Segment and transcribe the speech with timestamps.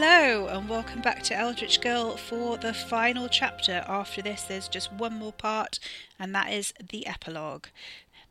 [0.00, 3.84] Hello, and welcome back to Eldritch Girl for the final chapter.
[3.88, 5.80] After this, there's just one more part,
[6.20, 7.66] and that is the epilogue.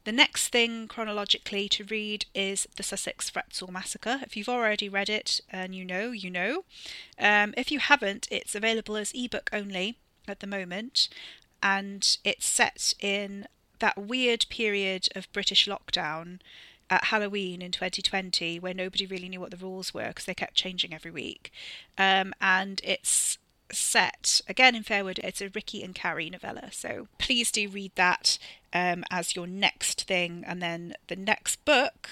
[0.06, 4.22] The next thing chronologically to read is the Sussex Fretzel Massacre.
[4.22, 6.64] If you've already read it and you know, you know.
[7.20, 11.10] Um, if you haven't, it's available as ebook only at the moment,
[11.62, 13.46] and it's set in
[13.80, 16.40] that weird period of British lockdown
[16.90, 20.56] at Halloween in 2020 where nobody really knew what the rules were because they kept
[20.56, 21.52] changing every week.
[21.98, 23.38] Um, and it's
[23.72, 25.20] set again in Fairwood.
[25.20, 26.70] It's a Ricky and Carrie novella.
[26.72, 28.38] So please do read that
[28.74, 30.44] um, as your next thing.
[30.46, 32.10] And then the next book,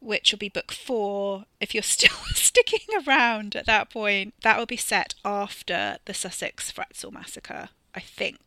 [0.00, 4.66] which will be book four, if you're still sticking around at that point, that will
[4.66, 8.38] be set after the Sussex Fretzel massacre, I think.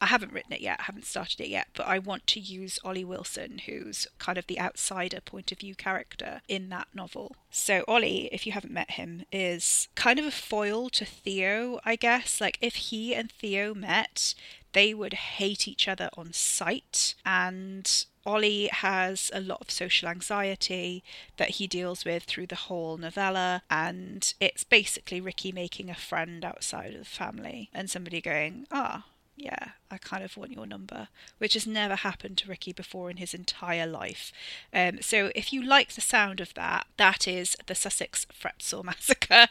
[0.00, 2.78] I haven't written it yet, I haven't started it yet, but I want to use
[2.82, 7.36] Ollie Wilson, who's kind of the outsider point of view character in that novel.
[7.50, 11.96] So, Ollie, if you haven't met him, is kind of a foil to Theo, I
[11.96, 12.40] guess.
[12.40, 14.34] Like, if he and Theo met,
[14.72, 17.14] they would hate each other on sight.
[17.26, 21.02] And Ollie has a lot of social anxiety
[21.36, 26.44] that he deals with through the whole novella, and it's basically Ricky making a friend
[26.44, 29.04] outside of the family and somebody going, Ah,
[29.40, 31.08] yeah, I kind of want your number,
[31.38, 34.32] which has never happened to Ricky before in his entire life.
[34.72, 39.48] Um, so if you like the sound of that, that is the Sussex Fretzel Massacre,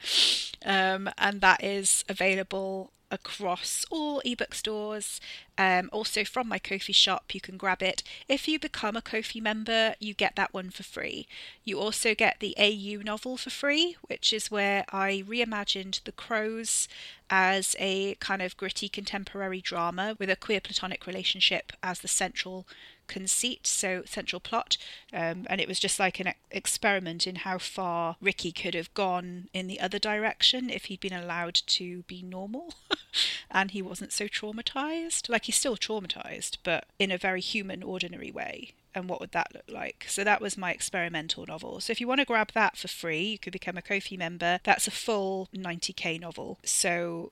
[0.63, 5.19] um, and that is available across all ebook stores.
[5.59, 8.01] Um, also, from my Ko-fi shop, you can grab it.
[8.29, 11.27] If you become a Ko-fi member, you get that one for free.
[11.65, 16.87] You also get the AU novel for free, which is where I reimagined The Crows
[17.29, 22.65] as a kind of gritty contemporary drama with a queer platonic relationship as the central
[23.09, 24.77] conceit, so central plot.
[25.11, 29.49] Um, and it was just like an experiment in how far Ricky could have gone
[29.51, 32.73] in the other direction if he'd been allowed to be normal
[33.51, 35.27] and he wasn't so traumatized.
[35.27, 38.71] Like he's still traumatized, but in a very human, ordinary way.
[38.93, 40.05] And what would that look like?
[40.07, 41.79] So that was my experimental novel.
[41.79, 44.59] So if you want to grab that for free, you could become a Ko-fi member.
[44.63, 46.59] That's a full 90k novel.
[46.63, 47.31] So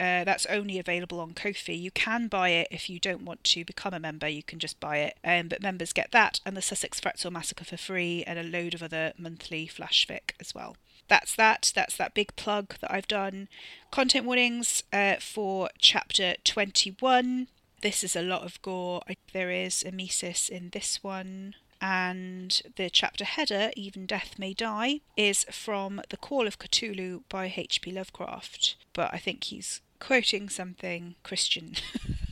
[0.00, 1.74] uh, that's only available on Ko-fi.
[1.74, 4.26] You can buy it if you don't want to become a member.
[4.26, 7.66] You can just buy it, um, but members get that and the Sussex Fretzel Massacre
[7.66, 10.76] for free, and a load of other monthly flash fic as well.
[11.10, 11.72] That's that.
[11.74, 13.48] That's that big plug that I've done.
[13.90, 17.48] Content warnings uh, for chapter 21.
[17.82, 19.02] This is a lot of gore.
[19.32, 25.44] There is emesis in this one and the chapter header, Even Death May Die, is
[25.50, 27.90] from The Call of Cthulhu by H.P.
[27.90, 28.76] Lovecraft.
[28.92, 31.74] But I think he's quoting something Christian.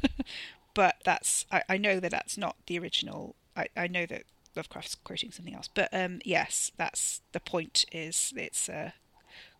[0.74, 3.34] but that's I, I know that that's not the original.
[3.56, 4.22] I, I know that
[4.58, 5.68] Lovecraft's quoting something else.
[5.72, 7.86] But um, yes, that's the point.
[7.92, 8.94] Is it's a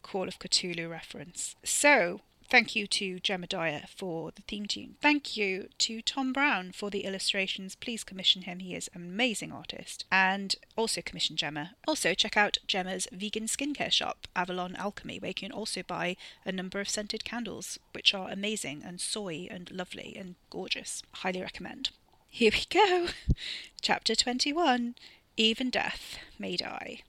[0.03, 1.57] Call of Cthulhu reference.
[1.65, 2.21] So
[2.51, 4.97] Thank you to Gemma Dyer for the theme tune.
[5.03, 7.75] Thank you to Tom Brown for the illustrations.
[7.75, 8.61] Please commission him.
[8.61, 10.07] He is an amazing artist.
[10.11, 11.73] And also commission Gemma.
[11.87, 16.17] Also check out Gemma's vegan skincare shop, Avalon Alchemy, where you can also buy
[16.47, 21.03] a number of scented candles, which are amazing and soy and lovely and gorgeous.
[21.17, 21.91] Highly recommend.
[22.31, 23.09] Here we go.
[23.81, 24.95] Chapter 21
[25.37, 27.03] Even Death May Die.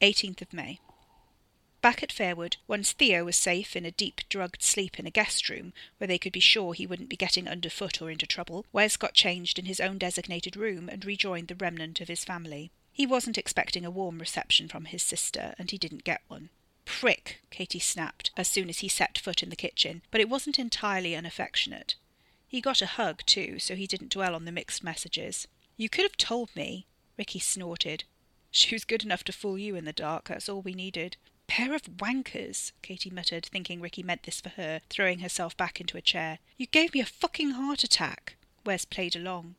[0.00, 0.78] 18th of May.
[1.82, 5.50] Back at Fairwood, once Theo was safe in a deep drugged sleep in a guest
[5.50, 8.96] room, where they could be sure he wouldn't be getting underfoot or into trouble, Wes
[8.96, 12.70] got changed in his own designated room and rejoined the remnant of his family.
[12.92, 16.48] He wasn't expecting a warm reception from his sister, and he didn't get one.
[16.86, 20.58] Prick, Katy snapped as soon as he set foot in the kitchen, but it wasn't
[20.58, 21.96] entirely unaffectionate.
[22.46, 25.48] He got a hug, too, so he didn't dwell on the mixed messages.
[25.76, 26.86] You could have told me,
[27.18, 28.04] Ricky snorted.
[28.52, 31.18] She was good enough to fool you in the dark, that's all we needed.
[31.46, 35.98] Pair of wankers, Katy muttered, thinking Ricky meant this for her, throwing herself back into
[35.98, 36.38] a chair.
[36.56, 38.36] You gave me a fucking heart attack.
[38.64, 39.56] Wes played along.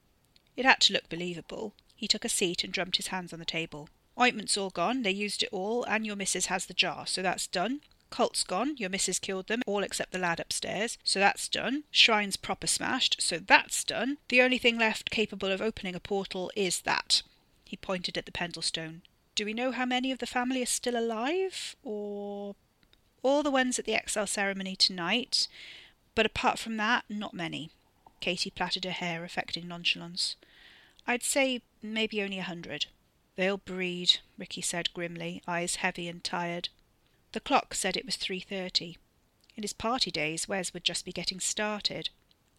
[0.56, 1.76] It had to look believable.
[1.96, 3.90] He took a seat and drummed his hands on the table.
[4.20, 7.46] Ointment's all gone, they used it all, and your missus has the jar, so that's
[7.48, 7.82] done.
[8.10, 11.84] Cult's gone, your missus killed them, all except the lad upstairs, so that's done.
[11.92, 14.18] Shrine's proper smashed, so that's done.
[14.30, 17.22] The only thing left capable of opening a portal is that.
[17.66, 19.02] He pointed at the Pendlestone.
[19.36, 21.76] Do we know how many of the family are still alive?
[21.84, 22.56] Or
[23.24, 25.48] all the ones at the exile ceremony tonight,
[26.16, 27.72] but apart from that, not many.
[28.20, 30.36] Katy plaited her hair, affecting nonchalance.
[31.06, 32.88] I'd say maybe only a hundred.
[33.36, 36.70] They'll breed, Ricky said grimly, eyes heavy and tired.
[37.32, 38.98] The clock said it was three thirty.
[39.56, 42.10] In his party days, Wes would just be getting started.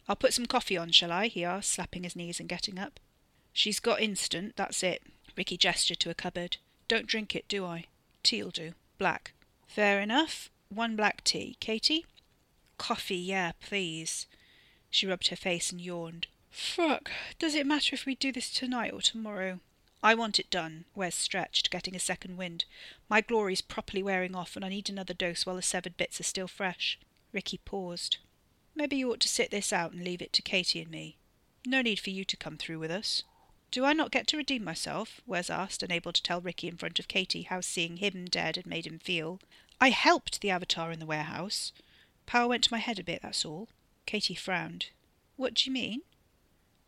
[0.07, 1.27] I'll put some coffee on, shall I?
[1.27, 2.99] he asked, slapping his knees and getting up.
[3.53, 5.03] She's got instant, that's it.
[5.35, 6.57] Ricky gestured to a cupboard.
[6.87, 7.85] Don't drink it, do I?
[8.23, 8.73] Tea'll do.
[8.97, 9.33] Black.
[9.67, 10.49] Fair enough.
[10.69, 11.55] One black tea.
[11.59, 12.05] Katy?
[12.77, 14.27] Coffee, yeah, please.
[14.89, 16.27] She rubbed her face and yawned.
[16.49, 17.11] Fuck.
[17.37, 19.59] Does it matter if we do this tonight or tomorrow?
[20.01, 22.63] I want it done, Wes stretched, getting a second wind.
[23.09, 26.23] My glory's properly wearing off, and I need another dose while the severed bits are
[26.23, 26.97] still fresh.
[27.33, 28.17] Ricky paused.
[28.73, 31.17] Maybe you ought to sit this out and leave it to Katy and me.
[31.65, 33.23] No need for you to come through with us.
[33.71, 35.19] Do I not get to redeem myself?
[35.27, 38.65] Wes asked, unable to tell Ricky in front of Katy how seeing him dead had
[38.65, 39.41] made him feel.
[39.81, 41.73] I helped the Avatar in the warehouse.
[42.25, 43.67] Power went to my head a bit, that's all.
[44.05, 44.87] Katy frowned.
[45.35, 46.01] What do you mean?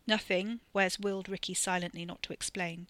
[0.08, 0.62] Nothing.
[0.72, 2.88] Wes willed Ricky silently not to explain.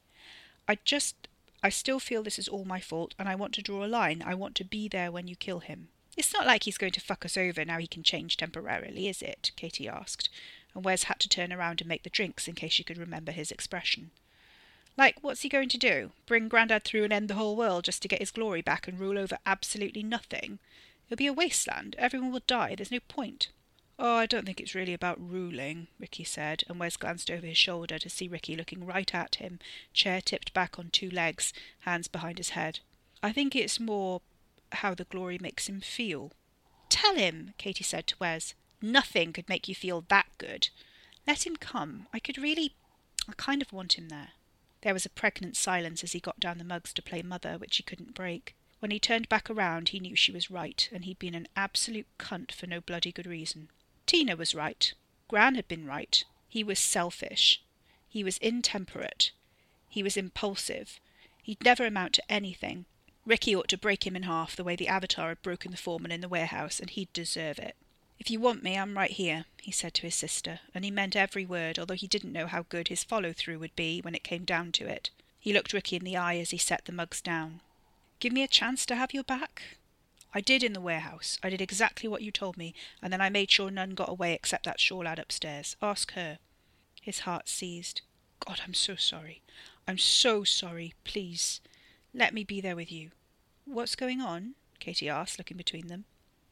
[0.72, 1.28] I just.
[1.62, 4.24] I still feel this is all my fault, and I want to draw a line.
[4.26, 5.90] I want to be there when you kill him.
[6.16, 9.22] It's not like he's going to fuck us over now he can change temporarily, is
[9.22, 9.52] it?
[9.58, 10.30] Katy asked,
[10.74, 13.34] and Wes had to turn around and make the drinks in case she could remember
[13.34, 14.12] his expression.
[14.98, 16.12] Like, what's he going to do?
[16.26, 18.98] Bring Grandad through and end the whole world just to get his glory back and
[18.98, 20.60] rule over absolutely nothing?
[21.08, 21.98] It'll be a wasteland.
[21.98, 22.76] Everyone will die.
[22.76, 23.50] There's no point.
[24.04, 27.58] Oh, I don't think it's really about ruling, Ricky said, and Wes glanced over his
[27.60, 29.60] shoulder to see Ricky looking right at him,
[29.94, 32.80] chair tipped back on two legs, hands behind his head.
[33.22, 34.22] I think it's more
[34.72, 36.32] how the glory makes him feel.
[36.90, 38.56] Tell him, Katy said to Wes.
[38.82, 40.70] Nothing could make you feel that good.
[41.28, 42.08] Let him come.
[42.12, 42.74] I could really.
[43.30, 44.30] I kind of want him there.
[44.82, 47.78] There was a pregnant silence as he got down the mugs to play mother, which
[47.78, 48.56] he couldn't break.
[48.80, 52.08] When he turned back around, he knew she was right, and he'd been an absolute
[52.18, 53.70] cunt for no bloody good reason.
[54.12, 54.94] Tina was right.
[55.30, 56.26] Gran had been right.
[56.50, 57.62] He was selfish.
[58.10, 59.32] He was intemperate.
[59.88, 61.00] He was impulsive.
[61.42, 62.84] He'd never amount to anything.
[63.26, 66.12] Ricky ought to break him in half the way the Avatar had broken the foreman
[66.12, 67.78] in the warehouse, and he'd deserve it.
[68.20, 71.16] If you want me, I'm right here, he said to his sister, and he meant
[71.16, 74.26] every word, although he didn't know how good his follow through would be when it
[74.26, 75.10] came down to it.
[75.40, 77.62] He looked Ricky in the eye as he set the mugs down.
[78.20, 79.78] Give me a chance to have your back?
[80.34, 81.38] I did in the warehouse.
[81.44, 84.34] I did exactly what you told me, and then I made sure none got away
[84.34, 85.76] except that shawl lad upstairs.
[85.82, 86.40] Ask her.
[87.02, 88.02] His heart seized.
[88.40, 89.42] God, I'm so sorry.
[89.88, 90.94] I'm so sorry.
[91.04, 91.60] Please,
[92.14, 93.12] let me be there with you.
[93.66, 94.56] What's going on?
[94.80, 96.06] Katy asked, looking between them.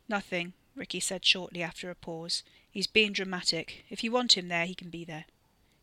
[0.08, 2.44] Nothing, Ricky said shortly after a pause.
[2.70, 3.86] He's being dramatic.
[3.90, 5.26] If you want him there, he can be there.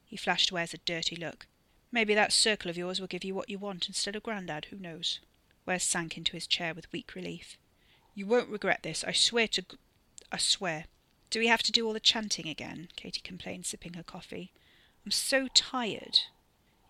[0.04, 1.46] He flashed Wes a dirty look.
[1.90, 4.76] Maybe that circle of yours will give you what you want instead of Grandad, who
[4.76, 5.20] knows?
[5.64, 7.56] Wes sank into his chair with weak relief.
[8.16, 9.04] You won't regret this.
[9.04, 9.60] I swear to.
[9.60, 9.76] G-
[10.32, 10.86] I swear.
[11.28, 12.88] Do we have to do all the chanting again?
[12.96, 14.52] Katy complained, sipping her coffee.
[15.04, 16.20] I'm so tired.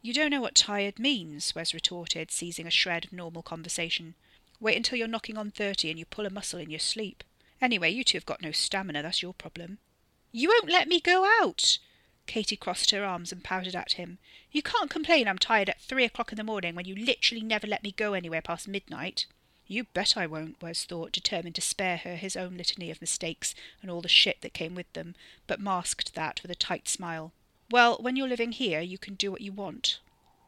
[0.03, 4.15] You don't know what tired means, Wes retorted, seizing a shred of normal conversation.
[4.61, 7.25] Wait until you're knocking on thirty and you pull a muscle in your sleep.
[7.61, 9.79] Anyway, you two have got no stamina, that's your problem.
[10.31, 11.81] You won't let me go out!
[12.29, 14.19] Katy crossed her arms and pouted at him.
[14.53, 17.67] You can't complain I'm tired at three o'clock in the morning when you literally never
[17.67, 19.27] let me go anywhere past midnight.
[19.69, 23.55] You bet I won't, Wes thought, determined to spare her his own litany of mistakes
[23.83, 25.15] and all the shit that came with them,
[25.47, 27.33] but masked that with a tight smile.
[27.71, 29.99] Well, when you're living here, you can do what you want.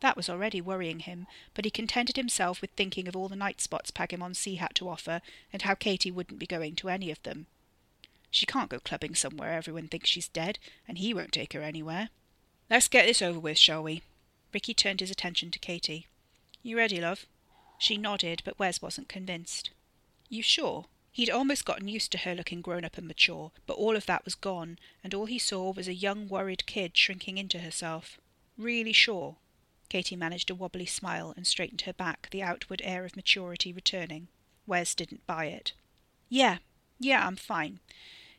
[0.01, 3.61] That was already worrying him, but he contented himself with thinking of all the night
[3.61, 5.21] spots Pagimon-C had to offer,
[5.53, 7.47] and how Katy wouldn't be going to any of them.
[8.31, 12.11] She can't go clubbing somewhere everyone thinks she's dead, and he won't take her anywhere.
[12.71, 14.03] Let's get this over with, shall we?
[14.55, 16.07] Ricky turned his attention to Katy.
[16.63, 17.27] You ready, love?
[17.79, 19.71] She nodded, but Wes wasn't convinced.
[20.29, 20.87] You sure?
[21.13, 24.25] He'd almost gotten used to her looking grown up and mature, but all of that
[24.25, 28.19] was gone, and all he saw was a young, worried kid shrinking into herself.
[28.57, 29.37] Really sure?
[29.89, 34.29] Katy managed a wobbly smile and straightened her back, the outward air of maturity returning.
[34.67, 35.73] Wes didn't buy it.
[36.29, 36.59] Yeah,
[37.01, 37.81] yeah, I'm fine.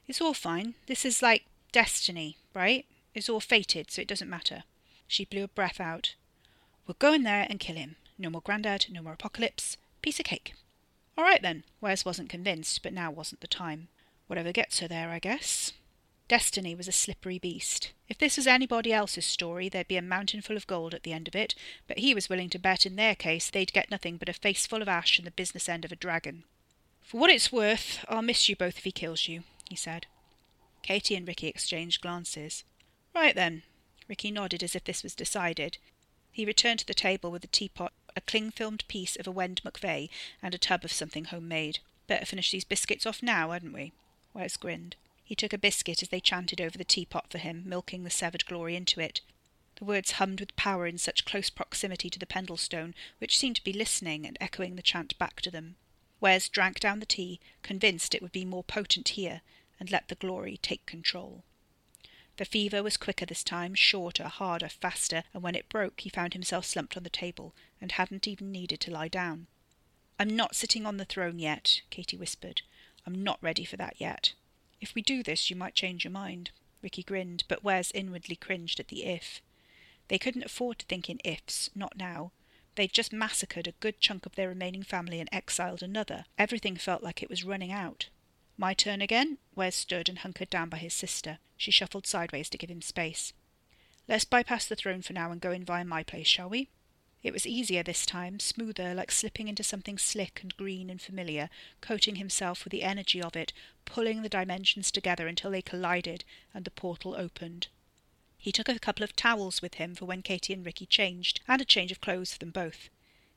[0.07, 0.75] It's all fine.
[0.85, 2.85] This is like destiny, right?
[3.15, 4.63] It's all fated, so it doesn't matter.
[5.07, 6.15] She blew a breath out.
[6.85, 7.95] We'll go in there and kill him.
[8.21, 9.77] No more Grandad, no more apocalypse.
[10.01, 10.53] Piece of cake.
[11.17, 11.63] All right then.
[11.79, 13.87] Wes wasn't convinced, but now wasn't the time.
[14.27, 15.71] Whatever gets her there, I guess.
[16.27, 17.91] Destiny was a slippery beast.
[18.07, 21.13] If this was anybody else's story, there'd be a mountain full of gold at the
[21.13, 21.55] end of it,
[21.87, 24.67] but he was willing to bet in their case they'd get nothing but a face
[24.67, 26.43] full of ash and the business end of a dragon.
[27.01, 30.05] For what it's worth, I'll miss you both if he kills you, he said.
[30.83, 32.63] Katy and Ricky exchanged glances.
[33.15, 33.63] Right then.
[34.07, 35.79] Ricky nodded as if this was decided.
[36.31, 39.61] He returned to the table with the teapot a cling filmed piece of a Wend
[39.63, 40.09] McVeigh,
[40.43, 41.79] and a tub of something homemade.
[42.05, 43.93] Better finish these biscuits off now, hadn't we?
[44.33, 44.97] Wes grinned.
[45.23, 48.45] He took a biscuit as they chanted over the teapot for him, milking the severed
[48.45, 49.21] glory into it.
[49.77, 53.55] The words hummed with power in such close proximity to the Pendle Stone, which seemed
[53.55, 55.77] to be listening and echoing the chant back to them.
[56.19, 59.39] Wes drank down the tea, convinced it would be more potent here,
[59.79, 61.45] and let the glory take control.
[62.39, 66.31] The fever was quicker this time, shorter, harder, faster, and when it broke he found
[66.31, 69.47] himself slumped on the table, and hadn't even needed to lie down.
[70.17, 72.61] I'm not sitting on the throne yet, Katy whispered.
[73.05, 74.35] I'm not ready for that yet.
[74.79, 76.51] If we do this, you might change your mind.
[76.81, 79.41] Ricky grinned, but Wes inwardly cringed at the if.
[80.07, 82.31] They couldn't afford to think in ifs, not now.
[82.75, 86.23] They'd just massacred a good chunk of their remaining family and exiled another.
[86.37, 88.07] Everything felt like it was running out.
[88.61, 89.37] My turn again?
[89.55, 91.39] Wes stood and hunkered down by his sister.
[91.55, 93.31] She shuffled sideways to give him space.
[94.05, 96.67] Let's bypass the throne for now and go in via my place, shall we?
[97.23, 101.49] It was easier this time, smoother, like slipping into something slick and green and familiar,
[101.79, 103.53] coating himself with the energy of it,
[103.85, 107.69] pulling the dimensions together until they collided and the portal opened.
[108.37, 111.61] He took a couple of towels with him for when Katy and Ricky changed, and
[111.61, 112.89] a change of clothes for them both.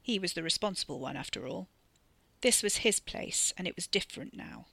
[0.02, 1.68] He was the responsible one, after all.
[2.40, 4.66] This was his place, and it was different now.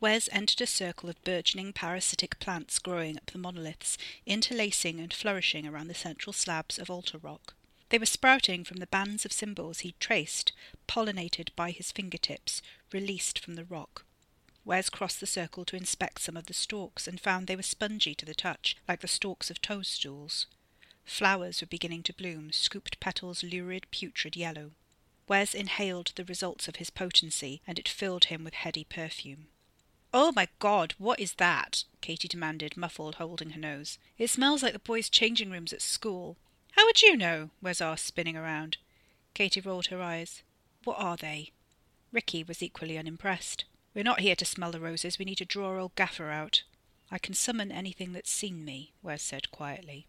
[0.00, 5.66] Wes entered a circle of burgeoning parasitic plants growing up the monoliths, interlacing and flourishing
[5.66, 7.54] around the central slabs of altar rock.
[7.90, 10.52] They were sprouting from the bands of symbols he'd traced,
[10.88, 14.06] pollinated by his fingertips, released from the rock.
[14.64, 18.14] Wes crossed the circle to inspect some of the stalks and found they were spongy
[18.14, 20.46] to the touch, like the stalks of toadstools.
[21.04, 24.70] Flowers were beginning to bloom, scooped petals lurid, putrid yellow.
[25.28, 29.48] Wes inhaled the results of his potency, and it filled him with heady perfume.
[30.12, 31.84] Oh my God, what is that?
[32.00, 33.98] Katy demanded, muffled, holding her nose.
[34.18, 36.36] It smells like the boys' changing rooms at school.
[36.72, 37.50] How would you know?
[37.62, 38.78] Wes asked, spinning around.
[39.34, 40.42] Katy rolled her eyes.
[40.84, 41.52] What are they?
[42.12, 43.64] Ricky was equally unimpressed.
[43.94, 45.18] We're not here to smell the roses.
[45.18, 46.62] We need to draw old Gaffer out.
[47.10, 50.06] I can summon anything that's seen me, Wes said quietly.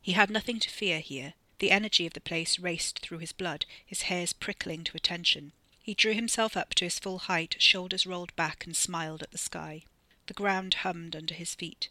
[0.00, 1.34] He had nothing to fear here.
[1.58, 5.52] The energy of the place raced through his blood, his hairs prickling to attention.
[5.90, 9.38] He drew himself up to his full height, shoulders rolled back, and smiled at the
[9.38, 9.82] sky.
[10.28, 11.88] The ground hummed under his feet.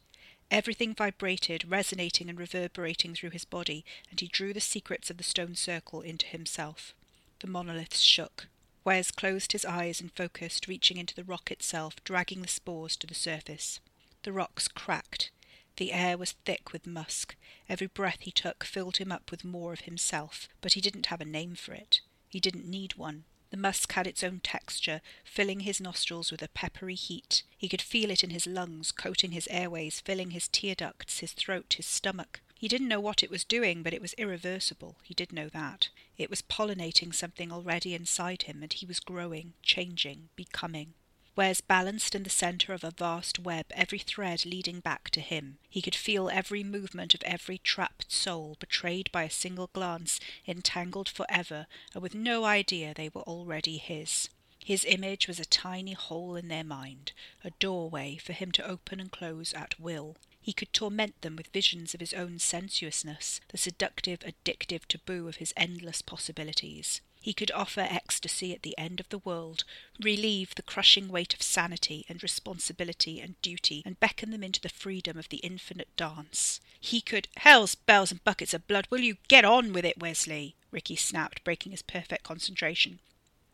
[0.50, 5.24] Everything vibrated, resonating and reverberating through his body, and he drew the secrets of the
[5.26, 6.96] stone circle into himself.
[7.40, 8.48] The monoliths shook.
[8.86, 13.06] Wes closed his eyes and focused, reaching into the rock itself, dragging the spores to
[13.06, 13.82] the surface.
[14.24, 15.30] The rocks cracked.
[15.76, 17.36] The air was thick with musk.
[17.68, 21.20] Every breath he took filled him up with more of himself, but he didn't have
[21.20, 22.00] a name for it.
[22.30, 23.26] He didn't need one.
[23.52, 27.44] The musk had its own texture, filling his nostrils with a peppery heat.
[27.58, 31.34] He could feel it in his lungs, coating his airways, filling his tear ducts, his
[31.34, 32.42] throat, his stomach.
[32.60, 34.98] He didn't know what it was doing, but it was irreversible.
[35.02, 35.90] He did know that.
[36.18, 40.94] It was pollinating something already inside him, and he was growing, changing, becoming.
[41.36, 45.58] Wes balanced in the centre of a vast web, every thread leading back to him.
[45.70, 51.08] He could feel every movement of every trapped soul, betrayed by a single glance, entangled
[51.08, 54.30] forever, and with no idea they were already his.
[54.64, 59.00] His image was a tiny hole in their mind, a doorway for him to open
[59.00, 60.18] and close at will.
[60.42, 65.38] He could torment them with visions of his own sensuousness, the seductive, addictive taboo of
[65.38, 67.02] his endless possibilities.
[67.22, 69.66] He could offer ecstasy at the end of the world,
[70.00, 74.70] relieve the crushing weight of sanity and responsibility and duty, and beckon them into the
[74.70, 76.62] freedom of the infinite dance.
[76.80, 77.28] He could.
[77.38, 80.56] Hell's bells and buckets of blood, will you get on with it, Wesley?
[80.72, 83.00] Ricky snapped, breaking his perfect concentration.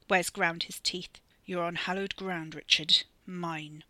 [0.10, 1.19] Wes ground his teeth.
[1.45, 3.03] You're on hallowed ground, Richard.
[3.25, 3.84] Mine.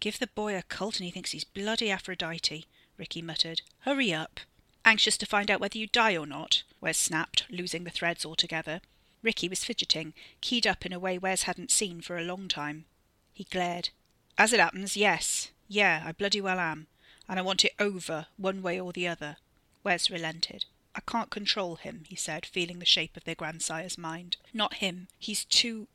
[0.00, 3.62] Give the boy a cult and he thinks he's bloody Aphrodite, Ricky muttered.
[3.80, 4.40] Hurry up.
[4.84, 6.62] Anxious to find out whether you die or not?
[6.80, 8.80] Wes snapped, losing the threads altogether.
[9.22, 12.84] Ricky was fidgeting, keyed up in a way Wes hadn't seen for a long time.
[13.32, 13.90] He glared.
[14.36, 15.50] As it happens, yes.
[15.68, 16.88] Yeah, I bloody well am.
[17.28, 19.36] And I want it over, one way or the other.
[19.84, 20.64] Wes relented.
[20.94, 24.36] I can't control him, he said, feeling the shape of their grandsire's mind.
[24.52, 25.08] Not him.
[25.18, 25.86] He's too.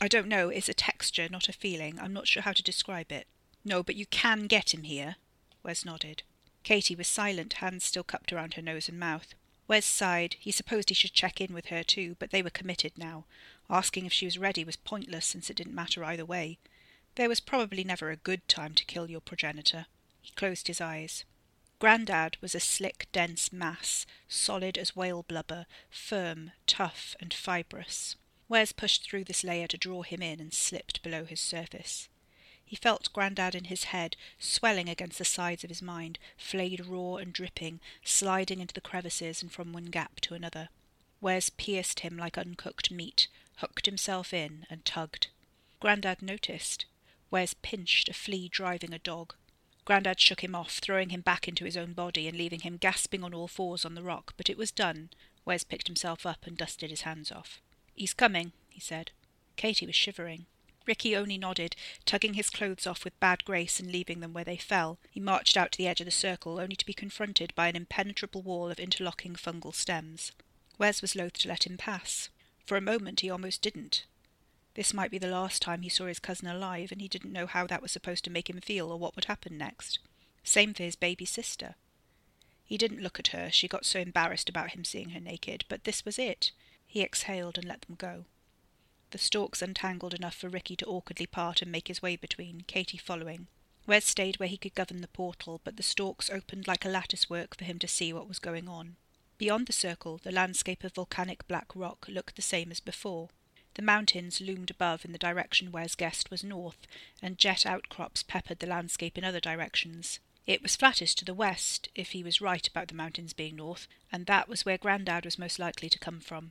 [0.00, 0.50] I don't know.
[0.50, 1.98] It's a texture, not a feeling.
[1.98, 3.26] I'm not sure how to describe it.
[3.64, 5.16] No, but you can get him here.
[5.62, 6.22] Wes nodded.
[6.64, 9.34] Katy was silent, hands still cupped around her nose and mouth.
[9.68, 10.36] Wes sighed.
[10.40, 13.24] He supposed he should check in with her too, but they were committed now.
[13.70, 16.58] Asking if she was ready was pointless, since it didn't matter either way.
[17.14, 19.86] There was probably never a good time to kill your progenitor.
[20.20, 21.24] He closed his eyes.
[21.78, 28.16] Grandad was a slick, dense mass, solid as whale blubber, firm, tough, and fibrous.
[28.48, 32.08] Wes pushed through this layer to draw him in and slipped below his surface.
[32.74, 37.14] He felt Grandad in his head, swelling against the sides of his mind, flayed raw
[37.18, 40.70] and dripping, sliding into the crevices and from one gap to another.
[41.20, 43.28] Wes pierced him like uncooked meat,
[43.58, 45.28] hooked himself in, and tugged.
[45.78, 46.86] Grandad noticed.
[47.30, 49.36] Wes pinched a flea driving a dog.
[49.84, 53.22] Grandad shook him off, throwing him back into his own body and leaving him gasping
[53.22, 55.10] on all fours on the rock, but it was done.
[55.44, 57.62] Wes picked himself up and dusted his hands off.
[57.94, 59.12] He's coming, he said.
[59.54, 60.46] Katy was shivering.
[60.86, 64.56] Ricky only nodded, tugging his clothes off with bad grace and leaving them where they
[64.56, 64.98] fell.
[65.10, 67.76] He marched out to the edge of the circle, only to be confronted by an
[67.76, 70.32] impenetrable wall of interlocking fungal stems.
[70.78, 72.28] Wes was loath to let him pass.
[72.66, 74.04] For a moment he almost didn't.
[74.74, 77.46] This might be the last time he saw his cousin alive, and he didn't know
[77.46, 80.00] how that was supposed to make him feel or what would happen next.
[80.42, 81.76] Same for his baby sister.
[82.64, 85.84] He didn't look at her, she got so embarrassed about him seeing her naked, but
[85.84, 86.50] this was it.
[86.86, 88.24] He exhaled and let them go.
[89.14, 92.98] The stalks untangled enough for Ricky to awkwardly part and make his way between, Katy
[92.98, 93.46] following.
[93.86, 97.30] Wes stayed where he could govern the portal, but the stalks opened like a lattice
[97.30, 98.96] work for him to see what was going on.
[99.38, 103.28] Beyond the circle, the landscape of volcanic black rock looked the same as before.
[103.74, 106.84] The mountains loomed above in the direction Wes guessed was north,
[107.22, 110.18] and jet outcrops peppered the landscape in other directions.
[110.44, 113.86] It was flattest to the west, if he was right about the mountains being north,
[114.10, 116.50] and that was where Grandad was most likely to come from.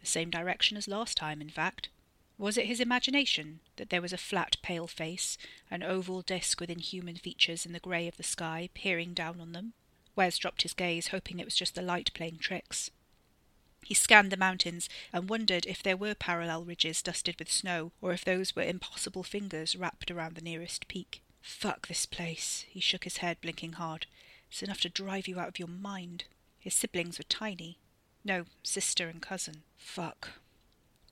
[0.00, 1.88] The same direction as last time, in fact.
[2.38, 5.36] Was it his imagination that there was a flat, pale face,
[5.70, 9.52] an oval disk with inhuman features in the grey of the sky, peering down on
[9.52, 9.74] them?
[10.16, 12.90] Wes dropped his gaze, hoping it was just the light playing tricks.
[13.84, 18.12] He scanned the mountains and wondered if there were parallel ridges dusted with snow, or
[18.12, 21.22] if those were impossible fingers wrapped around the nearest peak.
[21.42, 22.64] Fuck this place.
[22.68, 24.06] He shook his head, blinking hard.
[24.50, 26.24] It's enough to drive you out of your mind.
[26.58, 27.78] His siblings were tiny.
[28.24, 29.62] No, sister and cousin.
[29.78, 30.30] Fuck.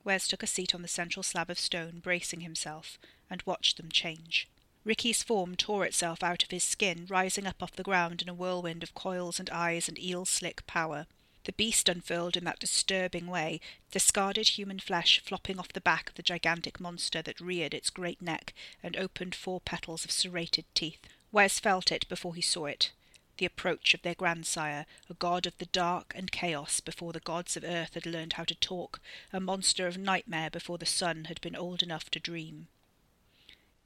[0.04, 2.98] Wes took a seat on the central slab of stone, bracing himself,
[3.30, 4.48] and watched them change.
[4.84, 8.34] Ricky's form tore itself out of his skin, rising up off the ground in a
[8.34, 11.06] whirlwind of coils and eyes and eel slick power.
[11.44, 16.14] The beast unfurled in that disturbing way, discarded human flesh flopping off the back of
[16.14, 21.06] the gigantic monster that reared its great neck and opened four petals of serrated teeth.
[21.32, 22.92] Wes felt it before he saw it.
[23.38, 27.56] The approach of their grandsire, a god of the dark and chaos before the gods
[27.56, 29.00] of earth had learned how to talk,
[29.32, 32.68] a monster of nightmare before the sun had been old enough to dream.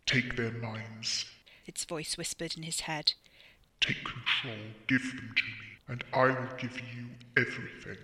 [0.06, 1.26] Take their minds,
[1.66, 3.12] its voice whispered in his head.
[3.80, 7.98] Take control, give them to me and I will give you everything.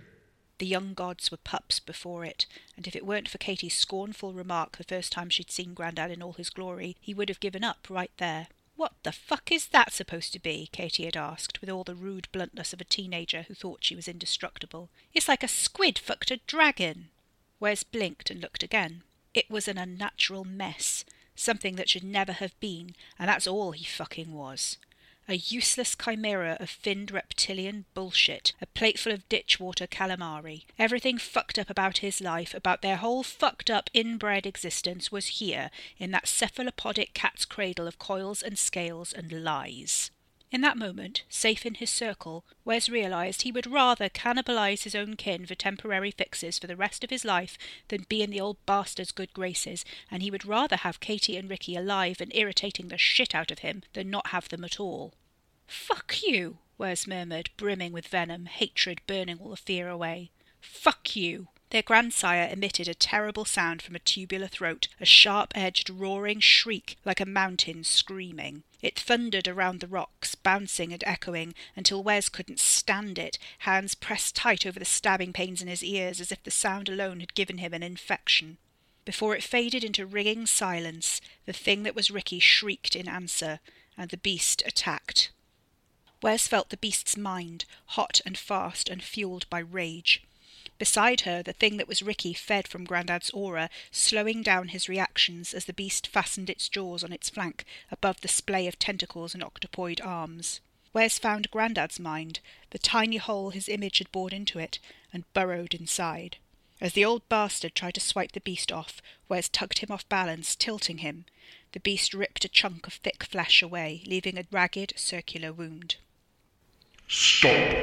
[0.59, 4.77] The young gods were pups before it, and if it weren't for Katy's scornful remark
[4.77, 7.87] the first time she'd seen Grandad in all his glory, he would have given up
[7.89, 8.47] right there.
[8.79, 10.69] What the fuck is that supposed to be?
[10.71, 14.07] Katy had asked, with all the rude bluntness of a teenager who thought she was
[14.07, 14.89] indestructible.
[15.13, 17.09] It's like a squid fucked a dragon.
[17.59, 19.03] Wes blinked and looked again.
[19.33, 21.03] It was an unnatural mess,
[21.35, 24.77] something that should never have been, and that's all he fucking was.
[25.31, 30.65] A useless chimera of finned reptilian bullshit, a plateful of ditchwater calamari.
[30.79, 35.69] Everything fucked up about his life, about their whole fucked up inbred existence, was here,
[35.99, 40.09] in that cephalopodic cat's cradle of coils and scales and lies.
[40.51, 45.15] In that moment, safe in his circle, Wes realized he would rather cannibalize his own
[45.15, 47.55] kin for temporary fixes for the rest of his life
[47.89, 51.51] than be in the old bastard's good graces, and he would rather have Katy and
[51.51, 55.13] Ricky alive and irritating the shit out of him than not have them at all.
[55.69, 60.31] Fuck you, Wes murmured, brimming with venom, hatred burning all the fear away.
[60.59, 61.49] Fuck you.
[61.69, 67.19] Their grandsire emitted a terrible sound from a tubular throat, a sharp-edged, roaring shriek like
[67.21, 68.63] a mountain screaming.
[68.81, 74.35] It thundered around the rocks, bouncing and echoing, until Wes couldn't stand it, hands pressed
[74.35, 77.59] tight over the stabbing pains in his ears as if the sound alone had given
[77.59, 78.57] him an infection.
[79.05, 83.59] Before it faded into ringing silence, the thing that was Ricky shrieked in answer,
[83.95, 85.29] and the beast attacked.
[86.21, 90.21] Wes felt the beast's mind, hot and fast and fueled by rage.
[90.77, 95.53] Beside her, the thing that was Ricky fed from Grandad's aura, slowing down his reactions
[95.53, 99.41] as the beast fastened its jaws on its flank above the splay of tentacles and
[99.41, 100.59] octopoid arms.
[100.91, 104.79] Wes found Grandad's mind, the tiny hole his image had bored into it,
[105.13, 106.35] and burrowed inside.
[106.81, 110.55] As the old bastard tried to swipe the beast off, Wes tugged him off balance,
[110.55, 111.25] tilting him.
[111.71, 115.95] The beast ripped a chunk of thick flesh away, leaving a ragged, circular wound.
[117.11, 117.73] Stop!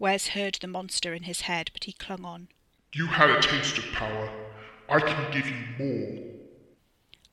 [0.00, 2.48] Wes heard the monster in his head, but he clung on.
[2.92, 4.28] You had a taste of power.
[4.88, 6.24] I can give you more.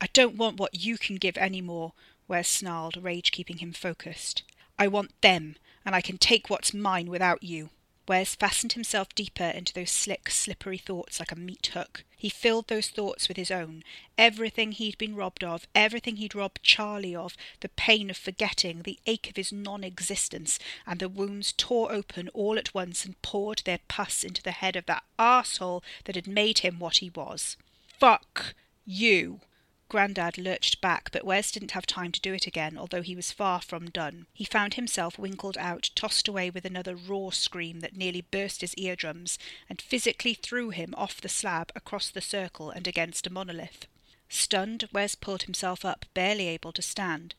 [0.00, 1.92] I don't want what you can give any more,
[2.28, 4.44] Wes snarled, rage keeping him focused.
[4.78, 7.70] I want them, and I can take what's mine without you.
[8.08, 12.04] Wes fastened himself deeper into those slick, slippery thoughts like a meat hook.
[12.16, 13.82] He filled those thoughts with his own.
[14.16, 18.98] Everything he'd been robbed of, everything he'd robbed Charlie of, the pain of forgetting, the
[19.06, 23.62] ache of his non existence, and the wounds tore open all at once and poured
[23.64, 27.56] their pus into the head of that arsehole that had made him what he was.
[27.98, 29.40] Fuck you!
[29.88, 33.30] Grandad lurched back, but Wes didn't have time to do it again, although he was
[33.30, 34.26] far from done.
[34.32, 38.74] He found himself winkled out, tossed away with another raw scream that nearly burst his
[38.76, 43.86] eardrums, and physically threw him off the slab, across the circle, and against a monolith.
[44.28, 47.36] Stunned, Wes pulled himself up, barely able to stand.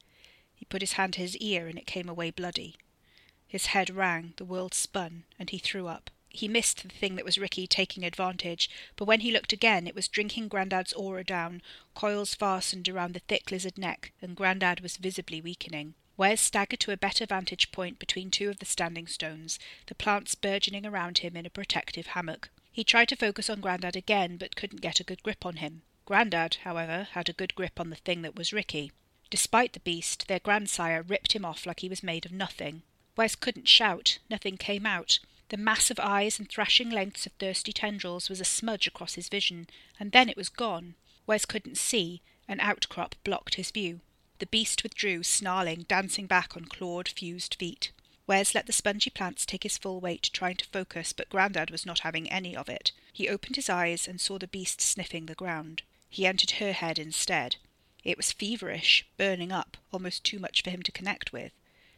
[0.56, 2.78] He put his hand to his ear, and it came away bloody.
[3.46, 6.10] His head rang, the world spun, and he threw up.
[6.38, 9.96] He missed the thing that was Ricky taking advantage, but when he looked again, it
[9.96, 11.64] was drinking Grandad's aura down,
[11.96, 15.96] coils fastened around the thick lizard neck, and Grandad was visibly weakening.
[16.16, 20.36] Wes staggered to a better vantage point between two of the standing stones, the plants
[20.36, 22.50] burgeoning around him in a protective hammock.
[22.72, 25.82] He tried to focus on Grandad again, but couldn't get a good grip on him.
[26.06, 28.92] Grandad, however, had a good grip on the thing that was Ricky.
[29.32, 32.84] Despite the beast, their grandsire ripped him off like he was made of nothing.
[33.16, 35.18] Wes couldn't shout, nothing came out.
[35.50, 39.30] The mass of eyes and thrashing lengths of thirsty tendrils was a smudge across his
[39.30, 40.96] vision, and then it was gone.
[41.26, 44.02] Wes couldn't see, an outcrop blocked his view.
[44.40, 47.92] The beast withdrew, snarling, dancing back on clawed, fused feet.
[48.28, 51.86] Wes let the spongy plants take his full weight, trying to focus, but Grandad was
[51.86, 52.92] not having any of it.
[53.14, 55.84] He opened his eyes and saw the beast sniffing the ground.
[56.10, 57.56] He entered her head instead.
[58.04, 61.54] It was feverish, burning up, almost too much for him to connect with.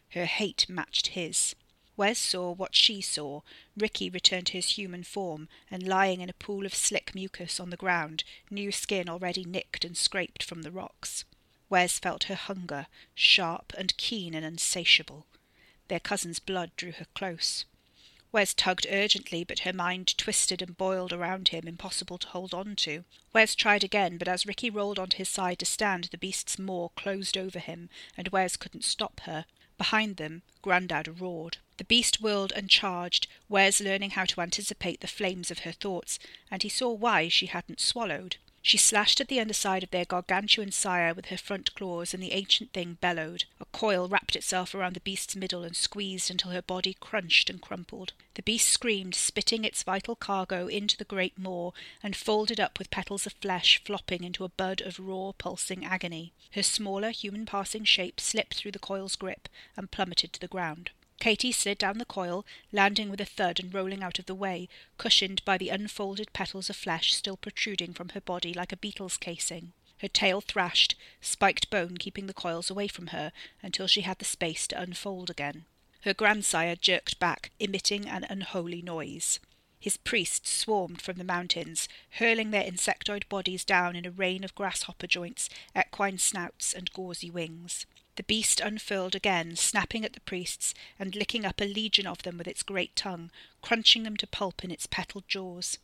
[0.10, 1.56] Her hate matched his.
[2.00, 3.42] Wes saw what she saw.
[3.76, 7.72] Ricky returned to his human form, and lying in a pool of slick mucus on
[7.72, 11.26] the ground, new skin already nicked and scraped from the rocks.
[11.70, 15.26] Wes felt her hunger, sharp and keen and insatiable.
[15.90, 17.66] Their cousin's blood drew her close.
[18.32, 22.78] Wes tugged urgently, but her mind twisted and boiled around him, impossible to hold on
[22.78, 23.04] to.
[23.34, 26.88] Wes tried again, but as Ricky rolled onto his side to stand, the beast's maw
[26.96, 29.44] closed over him, and Wes couldn't stop her.
[29.78, 31.58] Behind them, Grandad roared.
[31.80, 36.20] The beast whirled and charged, Wes learning how to anticipate the flames of her thoughts,
[36.52, 38.36] and he saw why she hadn't swallowed.
[38.62, 42.34] She slashed at the underside of their gargantuan sire with her front claws, and the
[42.34, 43.46] ancient thing bellowed.
[43.62, 47.62] A coil wrapped itself around the beast's middle and squeezed until her body crunched and
[47.62, 48.12] crumpled.
[48.34, 51.72] The beast screamed, spitting its vital cargo into the great maw,
[52.04, 56.34] and folded up with petals of flesh flopping into a bud of raw, pulsing agony.
[56.52, 60.90] Her smaller, human passing shape slipped through the coil's grip and plummeted to the ground.
[61.20, 64.70] Katy slid down the coil, landing with a thud and rolling out of the way,
[64.98, 69.18] cushioned by the unfolded petals of flesh still protruding from her body like a beetle's
[69.18, 69.74] casing.
[70.00, 74.26] Her tail thrashed, spiked bone keeping the coils away from her until she had the
[74.26, 75.66] space to unfold again.
[76.02, 79.42] Her grandsire jerked back, emitting an unholy noise.
[79.78, 84.56] His priests swarmed from the mountains, hurling their insectoid bodies down in a rain of
[84.56, 87.86] grasshopper joints, equine snouts, and gauzy wings.
[88.20, 92.38] The beast unfurled again, snapping at the priests and licking up a legion of them
[92.38, 95.78] with its great tongue, crunching them to pulp in its petaled jaws.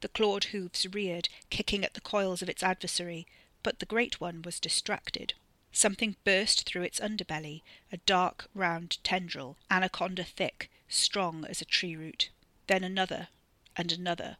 [0.00, 3.26] The clawed hoofs reared, kicking at the coils of its adversary,
[3.64, 5.34] but the great one was distracted.
[5.72, 11.96] Something burst through its underbelly, a dark, round tendril, anaconda thick, strong as a tree
[11.96, 12.30] root.
[12.68, 13.30] Then another,
[13.76, 14.36] and another.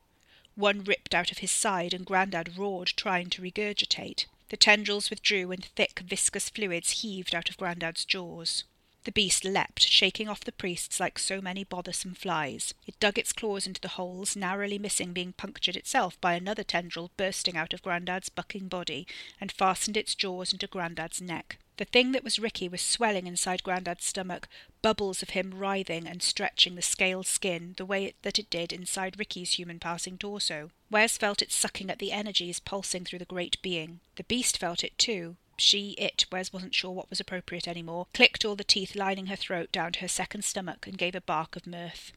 [0.55, 4.27] One ripped out of his side, and Grandad roared, trying to regurgitate.
[4.51, 8.65] The tendrils withdrew, and thick, viscous fluids heaved out of Grandad's jaws.
[9.05, 12.73] The beast leapt, shaking off the priests like so many bothersome flies.
[12.87, 17.11] It dug its claws into the holes, narrowly missing being punctured itself by another tendril
[17.19, 19.07] bursting out of Grandad's bucking body,
[19.41, 21.59] and fastened its jaws into Grandad's neck.
[21.77, 24.47] The thing that was Ricky was swelling inside Grandad's stomach,
[24.81, 29.19] bubbles of him writhing and stretching the scaled skin the way that it did inside
[29.19, 30.71] Ricky's human passing torso.
[30.89, 33.99] Wes felt it sucking at the energies pulsing through the great being.
[34.15, 35.37] The beast felt it too.
[35.57, 39.27] She, it, Wes wasn't sure what was appropriate any more, clicked all the teeth lining
[39.27, 42.13] her throat down to her second stomach and gave a bark of mirth.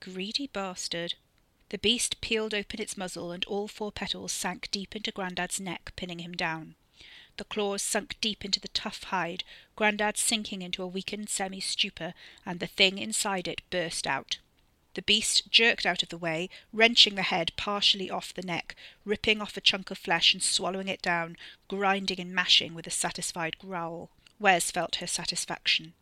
[0.00, 1.14] Greedy bastard.
[1.68, 5.92] The beast peeled open its muzzle, and all four petals sank deep into Grandad's neck,
[5.94, 6.74] pinning him down.
[7.40, 12.12] The claws sunk deep into the tough hide, Grandad sinking into a weakened semi stupor,
[12.44, 14.36] and the thing inside it burst out.
[14.92, 18.76] The beast jerked out of the way, wrenching the head partially off the neck,
[19.06, 22.90] ripping off a chunk of flesh and swallowing it down, grinding and mashing with a
[22.90, 24.10] satisfied growl.
[24.38, 25.94] Wes felt her satisfaction.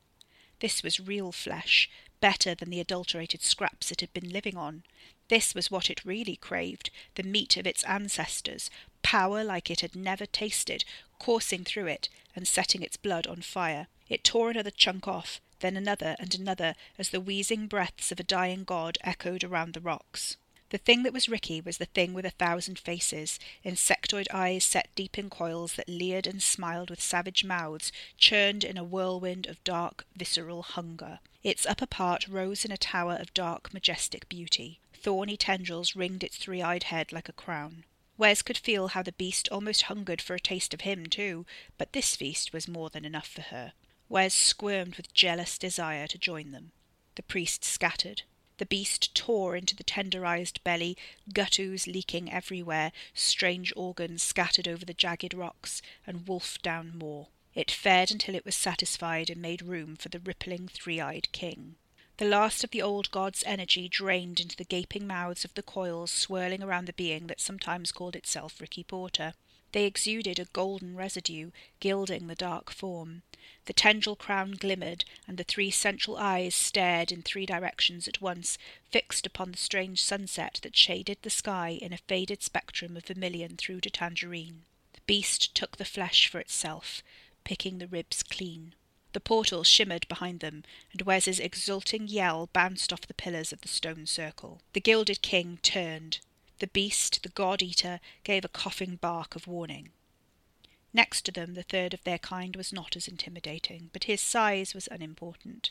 [0.58, 4.82] This was real flesh, better than the adulterated scraps it had been living on.
[5.28, 8.70] This was what it really craved, the meat of its ancestors,
[9.08, 10.84] power like it had never tasted,
[11.18, 13.86] coursing through it and setting its blood on fire.
[14.10, 18.22] It tore another chunk off, then another and another, as the wheezing breaths of a
[18.22, 20.36] dying god echoed around the rocks.
[20.68, 24.90] The thing that was Ricky was the thing with a thousand faces, insectoid eyes set
[24.94, 29.64] deep in coils that leered and smiled with savage mouths, churned in a whirlwind of
[29.64, 31.20] dark, visceral hunger.
[31.42, 34.80] Its upper part rose in a tower of dark, majestic beauty.
[34.92, 37.84] Thorny tendrils ringed its three-eyed head like a crown.
[38.18, 41.46] Wes could feel how the beast almost hungered for a taste of him, too,
[41.78, 43.72] but this feast was more than enough for her.
[44.08, 46.72] Wes squirmed with jealous desire to join them.
[47.14, 48.22] The priest scattered.
[48.56, 50.96] The beast tore into the tenderized belly,
[51.32, 57.28] gut ooze leaking everywhere, strange organs scattered over the jagged rocks, and wolfed down more.
[57.54, 61.76] It fed until it was satisfied and made room for the rippling three eyed king.
[62.18, 66.10] The last of the old god's energy drained into the gaping mouths of the coils
[66.10, 69.34] swirling around the being that sometimes called itself Ricky Porter.
[69.70, 73.22] They exuded a golden residue, gilding the dark form.
[73.66, 78.58] The tendril crown glimmered, and the three central eyes stared in three directions at once,
[78.90, 83.56] fixed upon the strange sunset that shaded the sky in a faded spectrum of vermilion
[83.56, 84.64] through to tangerine.
[84.94, 87.04] The beast took the flesh for itself,
[87.44, 88.74] picking the ribs clean.
[89.12, 93.68] The portal shimmered behind them, and Wes's exulting yell bounced off the pillars of the
[93.68, 94.60] stone circle.
[94.74, 96.18] The gilded king turned.
[96.58, 99.90] The beast, the god eater, gave a coughing bark of warning.
[100.92, 104.74] Next to them, the third of their kind was not as intimidating, but his size
[104.74, 105.70] was unimportant.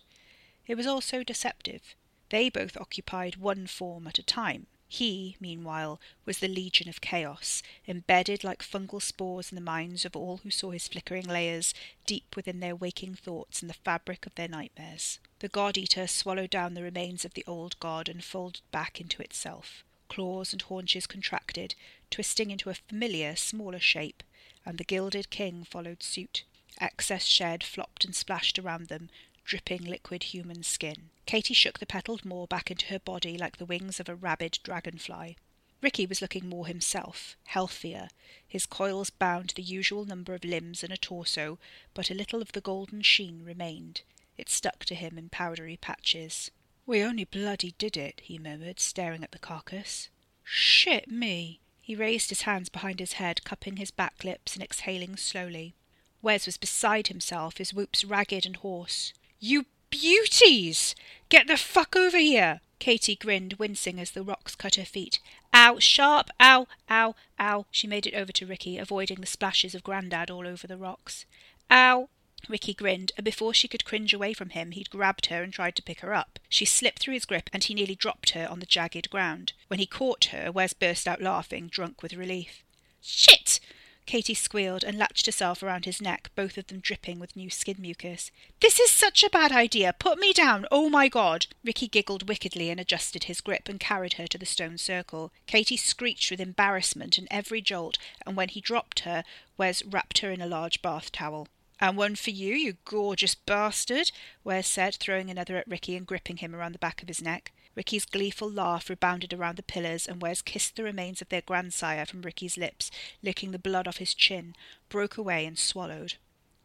[0.66, 1.96] It was also deceptive.
[2.30, 4.68] They both occupied one form at a time.
[4.90, 10.16] He, meanwhile, was the legion of chaos, embedded like fungal spores in the minds of
[10.16, 11.74] all who saw his flickering layers,
[12.06, 15.20] deep within their waking thoughts and the fabric of their nightmares.
[15.40, 19.22] The god eater swallowed down the remains of the old god and folded back into
[19.22, 19.84] itself.
[20.08, 21.76] Claws and haunches contracted,
[22.10, 24.24] twisting into a familiar, smaller shape,
[24.66, 26.44] and the gilded king followed suit.
[26.80, 29.10] Excess shed flopped and splashed around them,
[29.44, 31.10] dripping liquid human skin.
[31.28, 34.60] Katy shook the petalled maw back into her body like the wings of a rabid
[34.64, 35.36] dragonfly.
[35.82, 38.08] Ricky was looking more himself, healthier,
[38.48, 41.60] his coils bound the usual number of limbs and a torso,
[41.94, 44.04] but a little of the golden sheen remained.
[44.38, 46.50] It stuck to him in powdery patches.
[46.86, 50.08] We only bloody did it, he murmured, staring at the carcass.
[50.46, 51.60] Shit me!
[51.82, 55.76] He raised his hands behind his head, cupping his back lips and exhaling slowly.
[56.22, 59.12] Wes was beside himself, his whoops ragged and hoarse.
[59.40, 60.96] You beauties!
[61.30, 62.62] Get the fuck over here!
[62.80, 65.20] Katy grinned, wincing as the rocks cut her feet.
[65.54, 67.66] Ow, sharp, ow, ow, ow.
[67.72, 71.26] She made it over to Ricky, avoiding the splashes of Grandad all over the rocks.
[71.72, 72.10] Ow,
[72.48, 75.76] Ricky grinned, and before she could cringe away from him, he'd grabbed her and tried
[75.76, 76.40] to pick her up.
[76.48, 79.54] She slipped through his grip, and he nearly dropped her on the jagged ground.
[79.68, 82.64] When he caught her, Wes burst out laughing, drunk with relief.
[83.02, 83.60] Shit!
[84.08, 87.76] Katy squealed and latched herself around his neck, both of them dripping with new skin
[87.78, 88.32] mucus.
[88.62, 89.94] This is such a bad idea!
[90.00, 90.66] Put me down!
[90.72, 91.48] Oh my god!
[91.62, 95.34] Ricky giggled wickedly and adjusted his grip and carried her to the stone circle.
[95.46, 99.26] Katy screeched with embarrassment in every jolt, and when he dropped her,
[99.58, 101.50] Wes wrapped her in a large bath towel.
[101.82, 104.12] And one for you, you gorgeous bastard,
[104.44, 107.52] Wes said, throwing another at Ricky and gripping him around the back of his neck.
[107.78, 112.08] Ricky's gleeful laugh rebounded around the pillars, and Wes kissed the remains of their grandsire
[112.08, 112.90] from Ricky's lips,
[113.22, 114.56] licking the blood off his chin,
[114.90, 116.16] broke away and swallowed.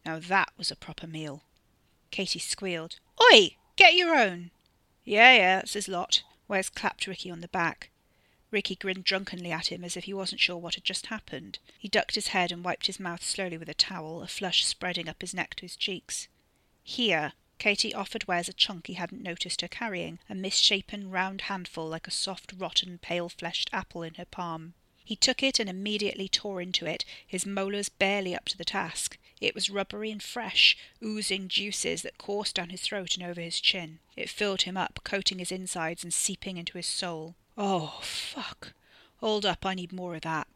[0.07, 1.43] Now that was a proper meal.
[2.11, 2.99] Katy squealed.
[3.23, 3.57] Oi!
[3.77, 4.53] Get your own!
[5.05, 6.23] Yeah, yeah, that's his lot.
[6.49, 7.91] Wes clapped Ricky on the back.
[8.51, 11.59] Ricky grinned drunkenly at him as if he wasn't sure what had just happened.
[11.79, 15.11] He ducked his head and wiped his mouth slowly with a towel, a flush spreading
[15.11, 16.29] up his neck to his cheeks.
[16.83, 21.89] Here, Katy offered Wes a chunk he hadn't noticed her carrying, a misshapen round handful
[21.89, 24.75] like a soft, rotten, pale-fleshed apple in her palm.
[25.05, 29.17] He took it and immediately tore into it, his molars barely up to the task.
[29.41, 33.61] It was rubbery and fresh, oozing juices that coursed down his throat and over his
[33.61, 34.01] chin.
[34.17, 37.37] It filled him up, coating his insides and seeping into his soul.
[37.57, 38.73] Oh, fuck.
[39.19, 40.49] Hold up, I need more of that.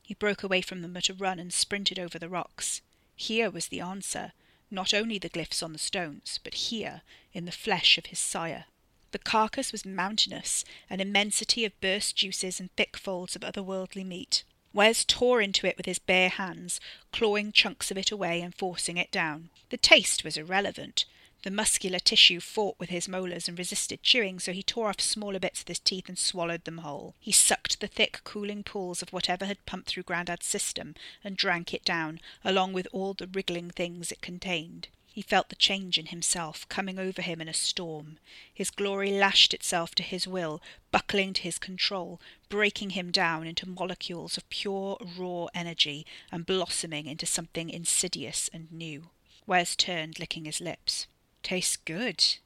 [0.00, 2.82] He broke away from them at a run and sprinted over the rocks.
[3.16, 4.30] Here was the answer.
[4.72, 7.02] Not only the glyphs on the stones, but here,
[7.34, 8.64] in the flesh of his sire.
[9.10, 14.44] The carcass was mountainous, an immensity of burst juices and thick folds of otherworldly meat.
[14.72, 16.80] Wes tore into it with his bare hands,
[17.12, 19.50] clawing chunks of it away and forcing it down.
[19.68, 21.04] The taste was irrelevant.
[21.42, 25.40] The muscular tissue fought with his molars and resisted chewing, so he tore off smaller
[25.40, 27.16] bits with his teeth and swallowed them whole.
[27.18, 31.74] He sucked the thick, cooling pools of whatever had pumped through Grandad's system and drank
[31.74, 34.86] it down, along with all the wriggling things it contained.
[35.12, 38.18] He felt the change in himself coming over him in a storm.
[38.54, 43.68] His glory lashed itself to his will, buckling to his control, breaking him down into
[43.68, 49.10] molecules of pure, raw energy and blossoming into something insidious and new.
[49.44, 51.08] Wes turned, licking his lips.
[51.42, 52.36] Tastes good.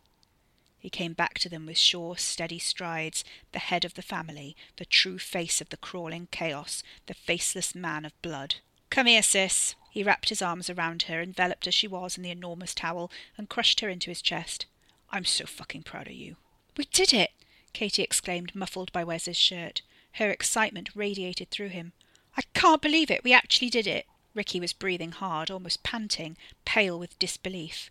[0.79, 4.85] He came back to them with sure, steady strides, the head of the family, the
[4.85, 8.57] true face of the crawling chaos, the faceless man of blood.
[8.89, 9.75] Come here, sis.
[9.91, 13.49] He wrapped his arms around her, enveloped as she was in the enormous towel, and
[13.49, 14.67] crushed her into his chest.
[15.11, 16.37] I'm so fucking proud of you.
[16.77, 17.31] We did it!
[17.73, 19.83] Katy exclaimed, muffled by Wes's shirt.
[20.13, 21.93] Her excitement radiated through him.
[22.37, 23.25] I can't believe it!
[23.25, 24.07] We actually did it!
[24.35, 27.91] Ricky was breathing hard, almost panting, pale with disbelief.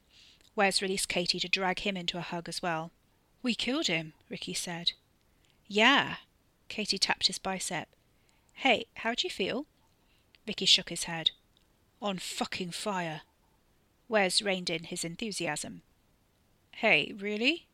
[0.56, 2.92] Wes released Katy to drag him into a hug as well.
[3.44, 4.94] We killed him, Ricky said.
[5.68, 6.16] Yeah.
[6.70, 7.90] Katy tapped his bicep.
[8.54, 9.66] Hey, how do you feel?
[10.48, 11.32] Ricky shook his head.
[12.02, 13.22] On fucking fire.
[14.08, 15.82] Wes reined in his enthusiasm.
[16.72, 17.68] Hey, really?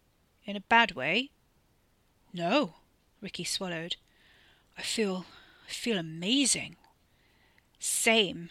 [0.46, 1.30] In a bad way?
[2.34, 2.76] No,
[3.22, 3.98] Ricky swallowed.
[4.78, 5.26] I feel.
[5.67, 6.78] I feel amazing.
[7.80, 8.50] Same.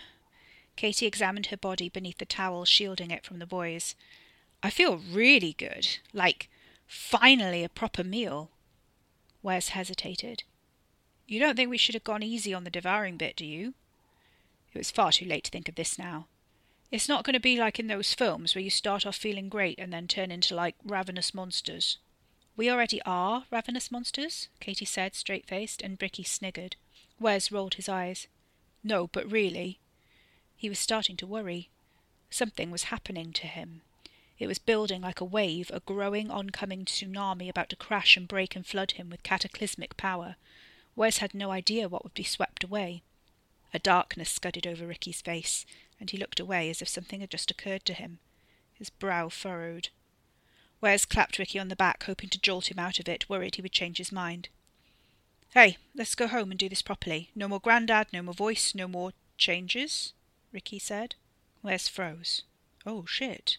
[0.77, 3.95] Katy examined her body beneath the towel shielding it from the boys.
[4.62, 5.99] I feel really good.
[6.12, 6.49] Like,
[6.87, 8.51] finally a proper meal.
[9.42, 10.42] Wes hesitated.
[11.27, 13.75] You don't think we should have gone easy on the devouring bit, do you?
[14.75, 16.27] It was far too late to think of this now.
[16.90, 19.79] It's not going to be like in those films where you start off feeling great
[19.79, 21.99] and then turn into like ravenous monsters.
[22.57, 26.77] We already are ravenous monsters, Katy said, straight faced, and Ricky sniggered.
[27.18, 28.27] Wes rolled his eyes.
[28.83, 29.79] No, but really.
[30.57, 31.70] He was starting to worry.
[32.29, 33.83] Something was happening to him.
[34.40, 38.57] It was building like a wave, a growing, oncoming tsunami about to crash and break
[38.57, 40.37] and flood him with cataclysmic power.
[40.96, 43.03] Wes had no idea what would be swept away.
[43.74, 45.66] A darkness scudded over Ricky's face,
[46.00, 48.18] and he looked away as if something had just occurred to him.
[48.72, 49.90] His brow furrowed.
[50.81, 53.62] Wes clapped Ricky on the back, hoping to jolt him out of it, worried he
[53.62, 54.48] would change his mind.
[55.50, 57.31] Hey, let's go home and do this properly.
[57.35, 60.14] No more Grandad, no more voice, no more changes,
[60.50, 61.14] Ricky said.
[61.62, 62.44] Wes froze.
[62.87, 63.59] Oh, shit.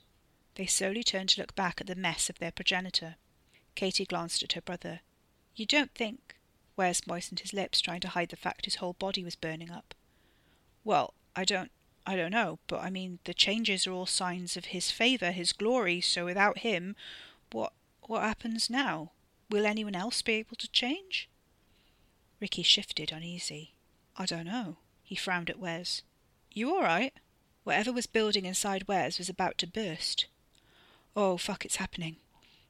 [0.55, 3.15] They slowly turned to look back at the mess of their progenitor.
[3.75, 5.01] Katy glanced at her brother.
[5.55, 6.37] You don't think...
[6.77, 9.93] Wes moistened his lips, trying to hide the fact his whole body was burning up.
[10.83, 11.71] Well, I don't
[12.05, 15.53] I don't know, but I mean, the changes are all signs of his favour, his
[15.53, 16.95] glory, so without him,
[17.51, 19.11] what, what happens now?
[19.49, 21.29] Will anyone else be able to change?
[22.39, 23.75] Ricky shifted, uneasy.
[24.17, 24.77] I don't know.
[25.03, 26.01] He frowned at Wes.
[26.51, 27.13] You all right?
[27.63, 30.25] Whatever was building inside Wes was about to burst.
[31.15, 32.17] Oh, fuck, it's happening.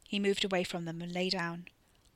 [0.08, 1.66] He moved away from them and lay down.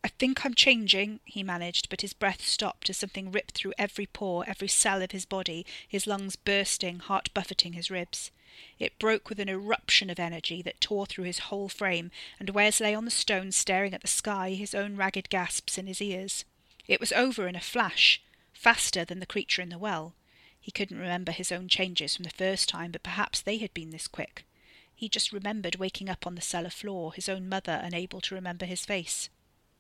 [0.04, 4.06] I think I'm changing, he managed, but his breath stopped as something ripped through every
[4.06, 8.30] pore, every cell of his body, his lungs bursting, heart buffeting his ribs.
[8.78, 12.80] It broke with an eruption of energy that tore through his whole frame, and Wes
[12.80, 16.46] lay on the stone staring at the sky, his own ragged gasps in his ears.
[16.88, 18.22] It was over in a flash,
[18.54, 20.14] faster than the creature in the well.
[20.60, 23.90] He couldn't remember his own changes from the first time, but perhaps they had been
[23.90, 24.46] this quick.
[24.96, 28.66] He just remembered waking up on the cellar floor, his own mother unable to remember
[28.66, 29.30] his face.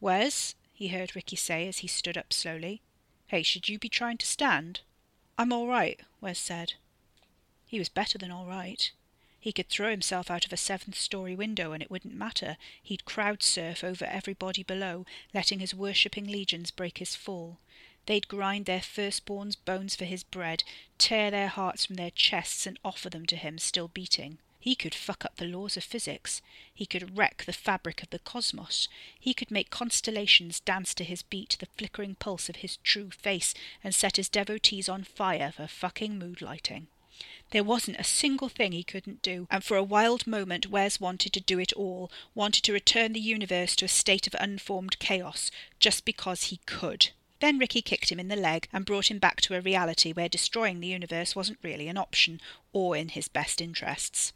[0.01, 2.81] Wes, he heard Ricky say as he stood up slowly.
[3.27, 4.81] Hey, should you be trying to stand?
[5.37, 6.73] I'm all right, Wes said.
[7.65, 8.91] He was better than all right.
[9.39, 12.57] He could throw himself out of a seventh story window and it wouldn't matter.
[12.81, 17.59] He'd crowd surf over everybody below, letting his worshipping legions break his fall.
[18.05, 20.63] They'd grind their firstborn's bones for his bread,
[20.97, 24.39] tear their hearts from their chests, and offer them to him still beating.
[24.65, 26.41] He could fuck up the laws of physics.
[26.73, 28.87] He could wreck the fabric of the cosmos.
[29.19, 33.53] He could make constellations dance to his beat, the flickering pulse of his true face,
[33.83, 36.87] and set his devotees on fire for fucking mood lighting.
[37.51, 41.31] There wasn't a single thing he couldn't do, and for a wild moment Wes wanted
[41.33, 45.51] to do it all, wanted to return the universe to a state of unformed chaos,
[45.79, 47.11] just because he could.
[47.39, 50.27] Then Ricky kicked him in the leg and brought him back to a reality where
[50.27, 52.41] destroying the universe wasn't really an option,
[52.73, 54.33] or in his best interests.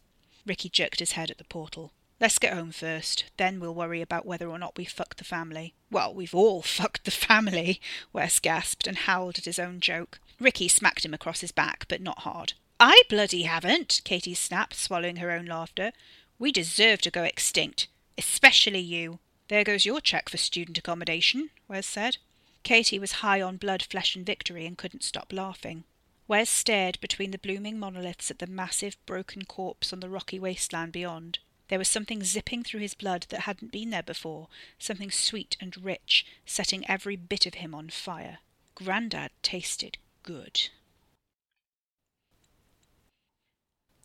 [0.50, 1.92] Ricky jerked his head at the portal.
[2.18, 3.22] Let's get home first.
[3.36, 5.74] Then we'll worry about whether or not we fucked the family.
[5.92, 7.80] Well, we've all fucked the family,
[8.12, 10.18] Wes gasped and howled at his own joke.
[10.40, 12.54] Ricky smacked him across his back, but not hard.
[12.80, 15.92] I bloody haven't, Katy snapped, swallowing her own laughter.
[16.36, 17.86] We deserve to go extinct.
[18.18, 19.20] Especially you.
[19.46, 22.16] There goes your cheque for student accommodation, Wes said.
[22.64, 25.84] Katy was high on blood, flesh, and victory and couldn't stop laughing.
[26.30, 30.92] Wes stared between the blooming monoliths at the massive, broken corpse on the rocky wasteland
[30.92, 31.40] beyond.
[31.66, 34.46] There was something zipping through his blood that hadn't been there before,
[34.78, 38.38] something sweet and rich, setting every bit of him on fire.
[38.76, 40.68] Grandad tasted good.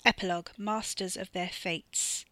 [0.03, 2.25] Epilogue Masters of Their Fates.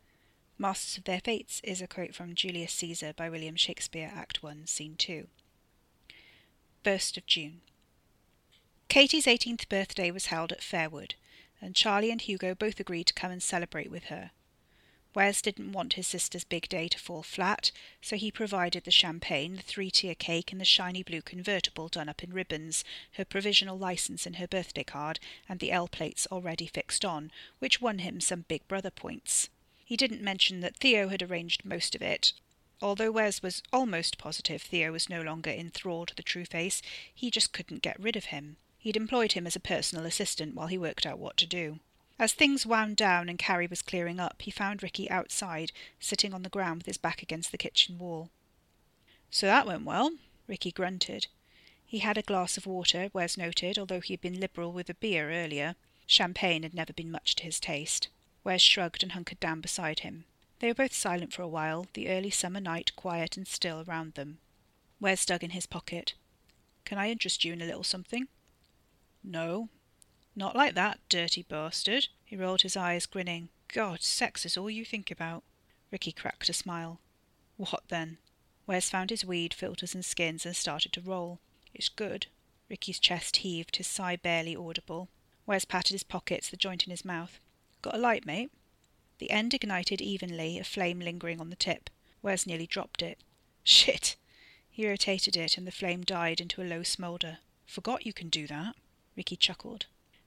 [0.58, 4.66] Masters of Their Fates is a quote from Julius Caesar by William Shakespeare, Act 1,
[4.66, 5.28] Scene 2.
[6.84, 7.62] First of June.
[8.94, 11.16] Katy's 18th birthday was held at Fairwood,
[11.60, 14.30] and Charlie and Hugo both agreed to come and celebrate with her.
[15.16, 17.72] Wes didn't want his sister's big day to fall flat,
[18.04, 22.08] so he provided the champagne, the three tier cake, and the shiny blue convertible done
[22.08, 25.20] up in ribbons, her provisional license and her birthday card,
[25.50, 29.50] and the L plates already fixed on, which won him some big brother points.
[29.84, 32.34] He didn't mention that Theo had arranged most of it.
[32.80, 37.32] Although Wes was almost positive Theo was no longer enthralled to the True Face, he
[37.32, 38.58] just couldn't get rid of him.
[38.84, 41.80] He'd employed him as a personal assistant while he worked out what to do.
[42.20, 45.72] As things wound down and Carrie was clearing up, he found Ricky outside,
[46.02, 48.30] sitting on the ground with his back against the kitchen wall.
[49.32, 50.12] So that went well,
[50.48, 51.28] Ricky grunted.
[51.86, 54.96] He had a glass of water, Wes noted, although he had been liberal with a
[54.96, 55.76] beer earlier.
[56.06, 58.10] Champagne had never been much to his taste.
[58.44, 60.26] Wes shrugged and hunkered down beside him.
[60.60, 64.16] They were both silent for a while, the early summer night quiet and still around
[64.16, 64.40] them.
[65.00, 66.16] Wes dug in his pocket.
[66.84, 68.28] Can I interest you in a little something?
[69.24, 69.70] No.
[70.36, 72.08] Not like that, dirty bastard.
[72.26, 73.50] He rolled his eyes, grinning.
[73.68, 75.44] God, sex is all you think about.
[75.92, 77.00] Ricky cracked a smile.
[77.58, 78.18] What then?
[78.66, 81.40] Wes found his weed, filters, and skins and started to roll.
[81.74, 82.28] It's good.
[82.70, 85.10] Ricky's chest heaved, his sigh barely audible.
[85.46, 87.40] Wes patted his pockets, the joint in his mouth.
[87.82, 88.52] Got a light, mate?
[89.20, 91.90] The end ignited evenly, a flame lingering on the tip.
[92.22, 93.20] Wes nearly dropped it.
[93.64, 94.16] Shit!
[94.70, 97.40] He rotated it, and the flame died into a low smoulder.
[97.66, 98.76] Forgot you can do that.
[99.16, 99.86] Ricky chuckled.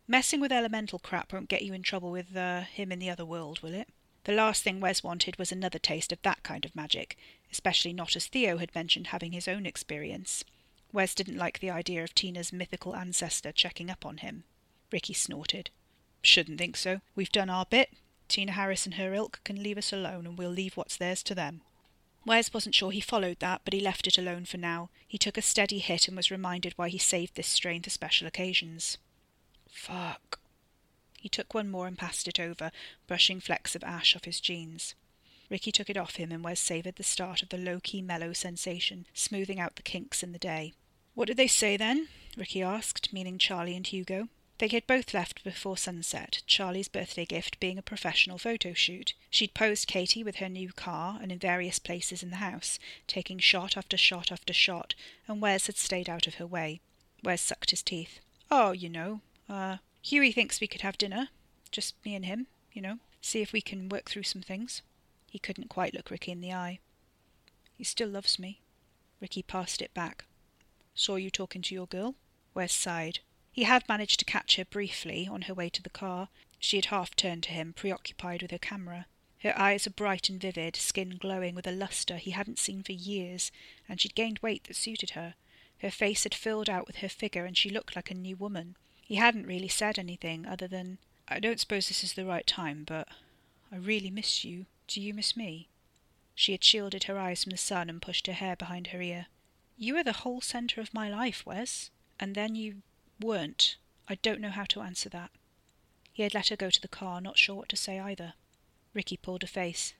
[0.08, 3.24] Messing with elemental crap won't get you in trouble with uh, him in the other
[3.24, 3.88] world, will it?
[4.24, 7.16] The last thing Wes wanted was another taste of that kind of magic,
[7.50, 10.44] especially not as Theo had mentioned having his own experience.
[10.92, 14.44] Wes didn't like the idea of Tina's mythical ancestor checking up on him.
[14.90, 15.70] Ricky snorted.
[16.22, 17.00] Shouldn't think so.
[17.14, 17.90] We've done our bit.
[18.28, 21.34] Tina Harris and her ilk can leave us alone, and we'll leave what's theirs to
[21.34, 21.60] them.
[22.26, 24.90] Wes wasn't sure he followed that, but he left it alone for now.
[25.06, 28.26] He took a steady hit and was reminded why he saved this strain for special
[28.26, 28.98] occasions.
[29.70, 30.40] Fuck.
[31.20, 32.72] He took one more and passed it over,
[33.06, 34.96] brushing flecks of ash off his jeans.
[35.48, 39.06] Ricky took it off him, and Wes savoured the start of the low-key mellow sensation,
[39.14, 40.72] smoothing out the kinks in the day.
[41.14, 42.08] What did they say then?
[42.36, 44.28] Ricky asked, meaning Charlie and Hugo.
[44.58, 49.12] They had both left before sunset, Charlie's birthday gift being a professional photo shoot.
[49.28, 53.38] She'd posed Katy with her new car and in various places in the house, taking
[53.38, 54.94] shot after shot after shot,
[55.28, 56.80] and Wes had stayed out of her way.
[57.22, 58.20] Wes sucked his teeth.
[58.50, 61.28] Oh, you know, uh, Huey thinks we could have dinner.
[61.70, 62.98] Just me and him, you know.
[63.20, 64.80] See if we can work through some things.
[65.28, 66.78] He couldn't quite look Ricky in the eye.
[67.76, 68.60] He still loves me.
[69.20, 70.24] Ricky passed it back.
[70.94, 72.14] Saw you talking to your girl?
[72.54, 73.18] Wes sighed.
[73.56, 76.28] He had managed to catch her briefly on her way to the car.
[76.58, 79.06] She had half turned to him, preoccupied with her camera.
[79.38, 82.92] Her eyes were bright and vivid, skin glowing with a lustre he hadn't seen for
[82.92, 83.50] years,
[83.88, 85.36] and she'd gained weight that suited her.
[85.78, 88.76] Her face had filled out with her figure, and she looked like a new woman.
[89.00, 92.84] He hadn't really said anything other than, I don't suppose this is the right time,
[92.86, 93.08] but
[93.72, 94.66] I really miss you.
[94.86, 95.68] Do you miss me?
[96.34, 99.28] She had shielded her eyes from the sun and pushed her hair behind her ear.
[99.78, 101.90] You are the whole centre of my life, Wes.
[102.20, 102.82] And then you
[103.20, 103.76] weren't.
[104.08, 105.30] I don't know how to answer that.
[106.12, 108.34] He had let her go to the car, not sure what to say either.
[108.94, 109.94] Ricky pulled a face.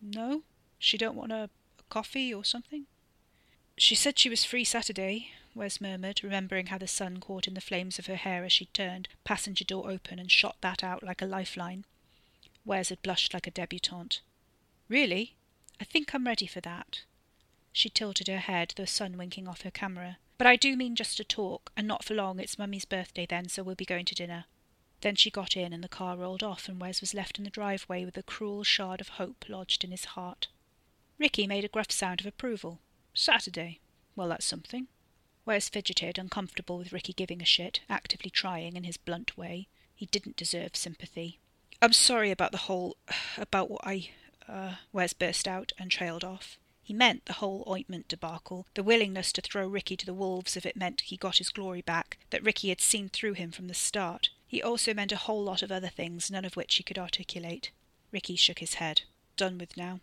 [0.00, 0.42] No?
[0.78, 1.48] She don't want a,
[1.78, 2.86] a coffee or something?
[3.78, 7.60] She said she was free Saturday, Wes murmured, remembering how the sun caught in the
[7.60, 11.22] flames of her hair as she turned, passenger door open, and shot that out like
[11.22, 11.84] a lifeline.
[12.64, 14.20] Wes had blushed like a debutante.
[14.88, 15.34] Really?
[15.80, 17.02] I think I'm ready for that.
[17.72, 20.18] She tilted her head, the sun winking off her camera.
[20.42, 22.40] But I do mean just to talk, and not for long.
[22.40, 24.46] It's Mummy's birthday then, so we'll be going to dinner.
[25.00, 27.48] Then she got in, and the car rolled off, and Wes was left in the
[27.48, 30.48] driveway with a cruel shard of hope lodged in his heart.
[31.16, 32.80] Ricky made a gruff sound of approval.
[33.14, 33.78] Saturday.
[34.16, 34.88] Well, that's something.
[35.46, 39.68] Wes fidgeted, uncomfortable with Ricky giving a shit, actively trying in his blunt way.
[39.94, 41.38] He didn't deserve sympathy.
[41.80, 42.96] I'm sorry about the whole.
[43.38, 44.10] about what I.
[44.48, 46.58] Uh, Wes burst out and trailed off.
[46.84, 50.66] He meant the whole ointment debacle, the willingness to throw Ricky to the wolves if
[50.66, 53.74] it meant he got his glory back, that Ricky had seen through him from the
[53.74, 54.30] start.
[54.46, 57.70] He also meant a whole lot of other things, none of which he could articulate.
[58.10, 59.02] Ricky shook his head.
[59.36, 60.00] Done with now.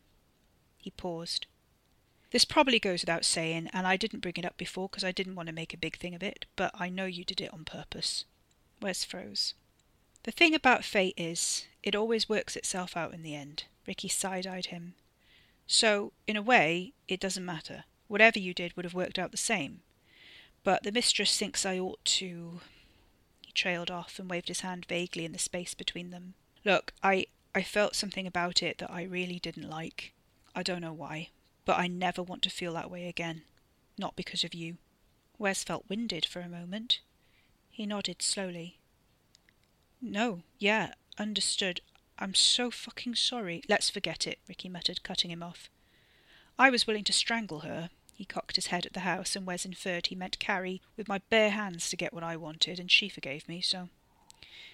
[0.78, 1.48] He paused.
[2.32, 5.36] This probably goes without saying, and I didn't bring it up before because I didn't
[5.36, 7.66] want to make a big thing of it, but I know you did it on
[7.66, 8.24] purpose.
[8.82, 9.54] Wes froze?
[10.24, 13.66] The thing about fate is, it always works itself out in the end.
[13.86, 14.96] Ricky side eyed him.
[15.72, 17.84] So, in a way, it doesn't matter.
[18.08, 19.84] Whatever you did would have worked out the same.
[20.64, 22.62] But the mistress thinks I ought to.
[23.46, 26.34] He trailed off and waved his hand vaguely in the space between them.
[26.66, 30.14] Look, I I felt something about it that I really didn't like.
[30.56, 31.30] I don't know why,
[31.66, 33.44] but I never want to feel that way again.
[33.96, 34.78] Not because of you.
[35.38, 37.00] Wes felt winded for a moment.
[37.70, 38.80] He nodded slowly.
[40.02, 41.82] No, yeah, understood.
[42.20, 43.64] I'm so fucking sorry.
[43.70, 45.70] Let's forget it, Ricky muttered, cutting him off.
[46.58, 47.90] I was willing to strangle her.
[48.14, 51.20] He cocked his head at the house, and Wes inferred he meant Carrie with my
[51.30, 53.88] bare hands to get what I wanted, and she forgave me, so.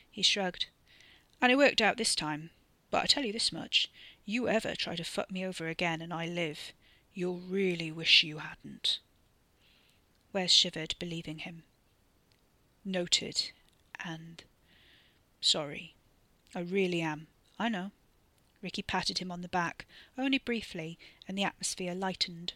[0.10, 0.66] He shrugged.
[1.40, 2.50] And it worked out this time.
[2.90, 3.92] But I tell you this much
[4.26, 6.74] you ever try to fuck me over again and I live,
[7.14, 9.00] you'll really wish you hadn't.
[10.34, 11.64] Wes shivered, believing him.
[12.84, 13.52] Noted,
[14.04, 14.44] and
[15.40, 15.94] sorry.
[16.56, 17.28] I really am.
[17.58, 17.92] I know.
[18.62, 19.86] Ricky patted him on the back,
[20.18, 20.98] only briefly,
[21.28, 22.54] and the atmosphere lightened.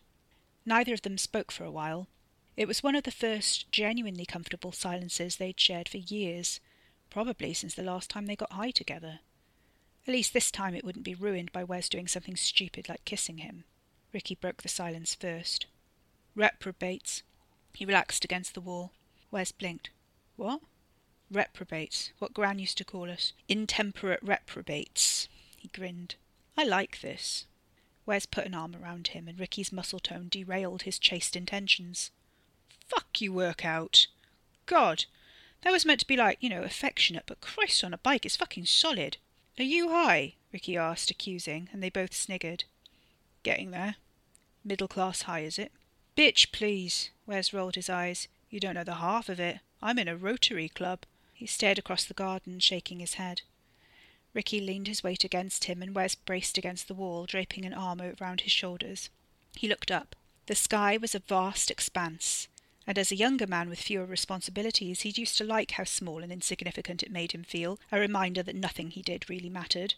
[0.65, 2.07] Neither of them spoke for a while.
[2.57, 6.59] It was one of the first genuinely comfortable silences they'd shared for years,
[7.09, 9.19] probably since the last time they got high together.
[10.07, 13.37] At least this time it wouldn't be ruined by Wes doing something stupid like kissing
[13.37, 13.63] him.
[14.11, 15.67] Ricky broke the silence first.
[16.35, 17.23] Reprobates.
[17.73, 18.91] He relaxed against the wall.
[19.31, 19.91] Wes blinked.
[20.35, 20.61] What?
[21.31, 22.11] Reprobates.
[22.19, 23.33] What Gran used to call us.
[23.47, 25.27] Intemperate reprobates.
[25.57, 26.15] He grinned.
[26.57, 27.45] I like this.
[28.05, 32.09] Wes put an arm around him, and Ricky's muscle tone derailed his chaste intentions.
[32.87, 34.07] Fuck you, work out.
[34.65, 35.05] God,
[35.61, 38.35] that was meant to be like, you know, affectionate, but Christ on a bike is
[38.35, 39.17] fucking solid.
[39.59, 40.35] Are you high?
[40.51, 42.63] Ricky asked, accusing, and they both sniggered.
[43.43, 43.95] Getting there.
[44.63, 45.71] Middle class high, is it?
[46.17, 47.11] Bitch, please.
[47.27, 48.27] Wes rolled his eyes.
[48.49, 49.59] You don't know the half of it.
[49.81, 51.01] I'm in a Rotary Club.
[51.39, 53.43] He stared across the garden, shaking his head.
[54.33, 58.01] Ricky leaned his weight against him, and Wes braced against the wall, draping an arm
[58.01, 59.09] around his shoulders.
[59.55, 60.17] He looked up.
[60.47, 62.49] The sky was a vast expanse,
[62.85, 66.31] and as a younger man with fewer responsibilities, he'd used to like how small and
[66.33, 69.93] insignificant it made him feel, a reminder that nothing he did really mattered.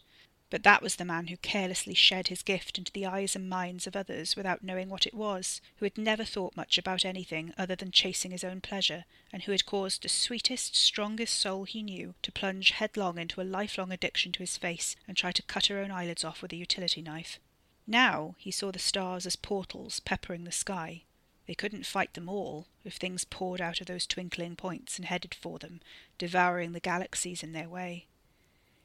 [0.52, 3.86] But that was the man who carelessly shed his gift into the eyes and minds
[3.86, 7.74] of others without knowing what it was, who had never thought much about anything other
[7.74, 12.14] than chasing his own pleasure, and who had caused the sweetest, strongest soul he knew
[12.20, 15.78] to plunge headlong into a lifelong addiction to his face and try to cut her
[15.78, 17.40] own eyelids off with a utility knife.
[17.86, 21.04] Now he saw the stars as portals peppering the sky.
[21.46, 25.32] They couldn't fight them all if things poured out of those twinkling points and headed
[25.32, 25.80] for them,
[26.18, 28.04] devouring the galaxies in their way.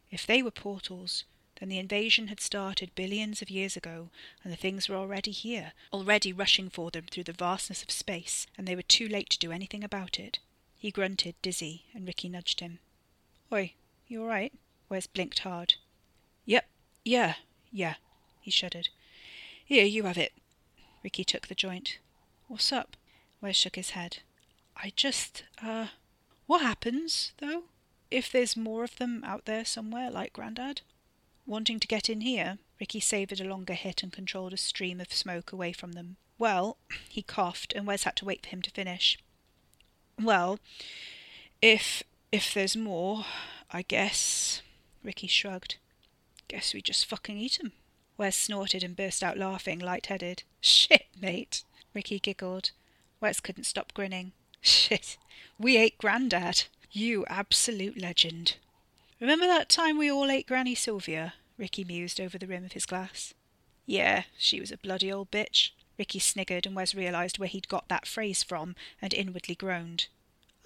[0.10, 1.26] If they were portals,
[1.60, 4.10] then the invasion had started billions of years ago,
[4.44, 8.48] and the things were already here, already rushing for them through the vastness of space,
[8.58, 10.40] and they were too late to do anything about it.
[10.78, 12.80] He grunted, dizzy, and Ricky nudged him.
[13.52, 13.74] Oi,
[14.08, 14.54] you all right?
[14.90, 15.76] Wes blinked hard.
[16.46, 16.66] Yep,
[17.04, 17.36] yeah,
[17.72, 17.96] yeah,
[18.42, 18.90] he shuddered.
[19.66, 20.34] Here, you have it.
[21.04, 21.98] Ricky took the joint.
[22.48, 22.96] What's up?
[23.42, 24.20] Wes shook his head.
[24.76, 25.88] I just, uh,
[26.46, 27.64] what happens, though,
[28.12, 30.82] if there's more of them out there somewhere like Grandad?
[31.48, 35.14] Wanting to get in here, Ricky savoured a longer hit and controlled a stream of
[35.14, 36.18] smoke away from them.
[36.38, 36.78] Well,
[37.10, 39.18] he coughed, and Wes had to wait for him to finish.
[40.22, 40.60] Well,
[41.62, 43.24] if if there's more,
[43.72, 44.62] I guess.
[45.02, 45.78] Ricky shrugged.
[46.50, 47.72] Guess we just fucking eat 'em.
[48.18, 50.44] Wes snorted and burst out laughing, light-headed.
[50.60, 51.64] Shit, mate.
[51.94, 52.72] Ricky giggled.
[53.22, 54.34] Wes couldn't stop grinning.
[54.60, 55.18] Shit,
[55.58, 56.66] we ate Grandad.
[56.92, 58.58] You absolute legend.
[59.20, 61.34] Remember that time we all ate Granny Sylvia?
[61.58, 63.34] Ricky mused over the rim of his glass.
[63.88, 65.72] Yeah, she was a bloody old bitch.
[65.98, 70.08] Ricky sniggered, and Wes realised where he'd got that phrase from, and inwardly groaned.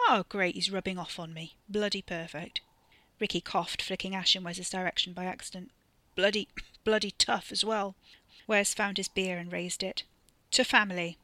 [0.02, 1.56] Oh, great, he's rubbing off on me.
[1.70, 2.60] Bloody perfect.
[3.22, 5.72] Ricky coughed, flicking ash in Wes's direction by accident.
[6.16, 6.50] Bloody,
[6.84, 7.96] bloody tough as well.
[8.48, 10.04] Wes found his beer and raised it.
[10.52, 11.18] To family.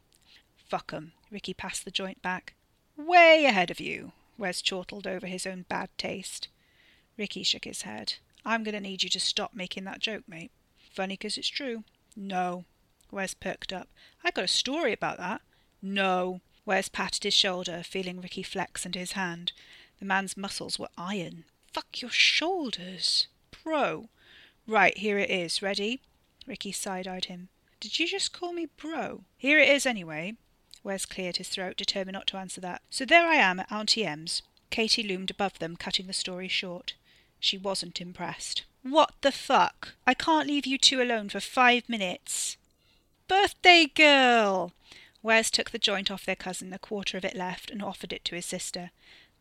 [0.70, 1.12] Fuck 'em.
[1.30, 2.54] Ricky passed the joint back.
[2.96, 4.14] Way ahead of you.
[4.38, 6.48] Wes chortled over his own bad taste.
[7.18, 8.16] Ricky shook his head.
[8.46, 10.52] I'm going to need you to stop making that joke, mate.
[10.92, 11.84] Funny 'cause it's true.
[12.16, 12.66] No.
[13.12, 13.90] Wes perked up.
[14.24, 15.42] I got a story about that.
[15.82, 16.42] No.
[16.66, 19.52] Wes patted his shoulder, feeling Ricky flex under his hand.
[20.00, 21.46] The man's muscles were iron.
[21.74, 23.28] Fuck your shoulders.
[23.64, 24.10] Bro.
[24.66, 25.62] Right, here it is.
[25.62, 26.02] Ready?
[26.46, 27.50] Ricky side-eyed him.
[27.80, 29.24] Did you just call me bro?
[29.38, 30.36] Here it is anyway.
[30.84, 32.82] Wes cleared his throat, determined not to answer that.
[32.90, 34.42] So there I am at Auntie M's.
[34.70, 36.96] Katy loomed above them, cutting the story short.
[37.40, 38.64] She wasn't impressed.
[38.84, 39.94] What the fuck?
[40.06, 42.58] I can't leave you two alone for five minutes.
[43.28, 44.72] Birthday girl!
[45.22, 48.24] Wes took the joint off their cousin, a quarter of it left, and offered it
[48.26, 48.92] to his sister.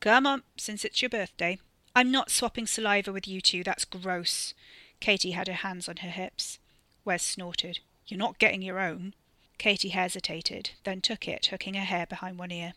[0.01, 1.59] Come on, since it's your birthday.
[1.95, 4.53] I'm not swapping saliva with you two, that's gross.
[5.01, 6.59] Katy had her hands on her hips.
[7.05, 7.79] Wes snorted.
[8.07, 9.15] You're not getting your own.
[9.59, 12.75] Katy hesitated, then took it, hooking her hair behind one ear.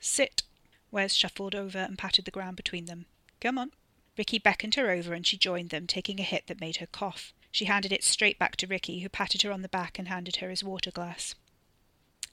[0.00, 0.42] Sit.
[0.90, 3.06] Wes shuffled over and patted the ground between them.
[3.40, 3.72] Come on.
[4.16, 7.32] Ricky beckoned her over and she joined them, taking a hit that made her cough.
[7.50, 10.36] She handed it straight back to Ricky, who patted her on the back and handed
[10.36, 11.34] her his water glass.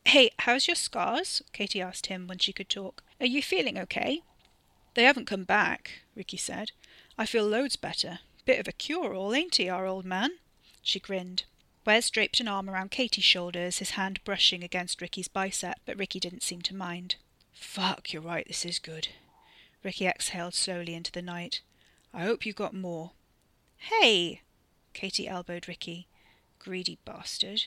[0.06, 1.42] Hey, how's your scars?
[1.54, 3.04] Katy asked him when she could talk.
[3.20, 4.22] Are you feeling okay?
[4.94, 6.72] They haven't come back, Ricky said.
[7.18, 8.20] I feel loads better.
[8.46, 10.32] Bit of a cure-all, ain't he, our old man?
[10.82, 11.44] She grinned.
[11.86, 16.20] Wes draped an arm around Katy's shoulders, his hand brushing against Ricky's bicep, but Ricky
[16.20, 17.16] didn't seem to mind.
[17.54, 19.10] Fuck, you're right, this is good.
[19.84, 21.62] Ricky exhaled slowly into the night.
[22.14, 23.12] I hope you got more.
[23.78, 24.42] Hey!
[24.94, 26.08] Katy elbowed Ricky.
[26.58, 27.64] Greedy bastard.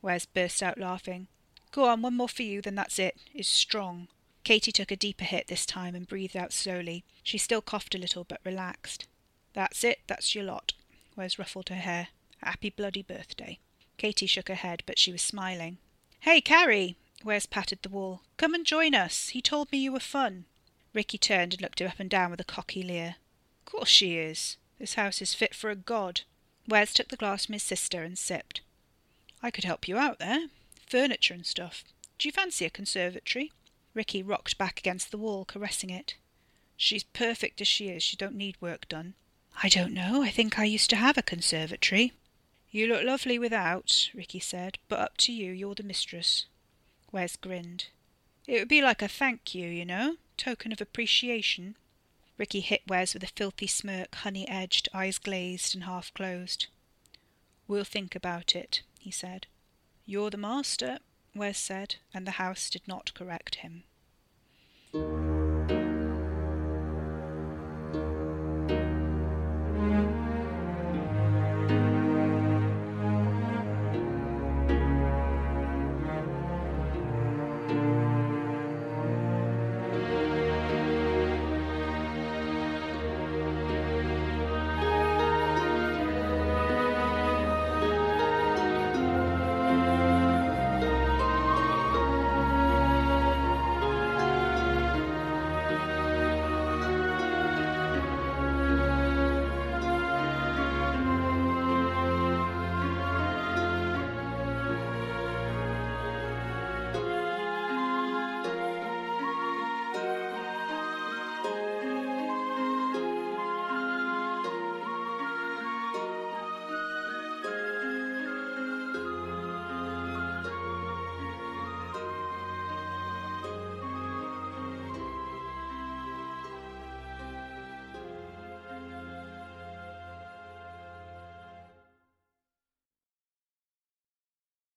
[0.00, 1.28] Wes burst out laughing.
[1.70, 3.16] Go on, one more for you, then that's it.
[3.34, 4.08] It's strong.
[4.44, 7.04] Katy took a deeper hit this time and breathed out slowly.
[7.22, 9.06] She still coughed a little, but relaxed.
[9.54, 10.74] That's it, that's your lot.
[11.16, 12.08] Wes ruffled her hair.
[12.42, 13.58] Happy bloody birthday.
[13.96, 15.78] Katy shook her head, but she was smiling.
[16.20, 16.96] Hey, Carrie!
[17.24, 18.22] Wes patted the wall.
[18.36, 19.28] Come and join us.
[19.28, 20.44] He told me you were fun.
[20.92, 23.16] Ricky turned and looked her up and down with a cocky leer.
[23.72, 24.58] Course she is.
[24.78, 26.20] This house is fit for a god.
[26.68, 28.60] Wes took the glass from his sister and sipped.
[29.42, 30.48] I could help you out there.
[30.86, 31.82] Furniture and stuff.
[32.18, 33.50] Do you fancy a conservatory?
[33.94, 36.16] Ricky rocked back against the wall, caressing it.
[36.76, 38.02] She's perfect as she is.
[38.02, 39.14] She don't need work done.
[39.62, 40.22] I don't know.
[40.22, 42.12] I think I used to have a conservatory.
[42.70, 45.50] You look lovely without, Ricky said, but up to you.
[45.50, 46.44] You're the mistress.
[47.10, 47.86] Wes grinned.
[48.46, 51.76] It would be like a thank you, you know, token of appreciation.
[52.42, 56.66] Ricky hit Wes with a filthy smirk, honey edged, eyes glazed and half closed.
[57.68, 59.46] We'll think about it, he said.
[60.06, 60.98] You're the master,
[61.36, 63.84] Wes said, and the house did not correct him.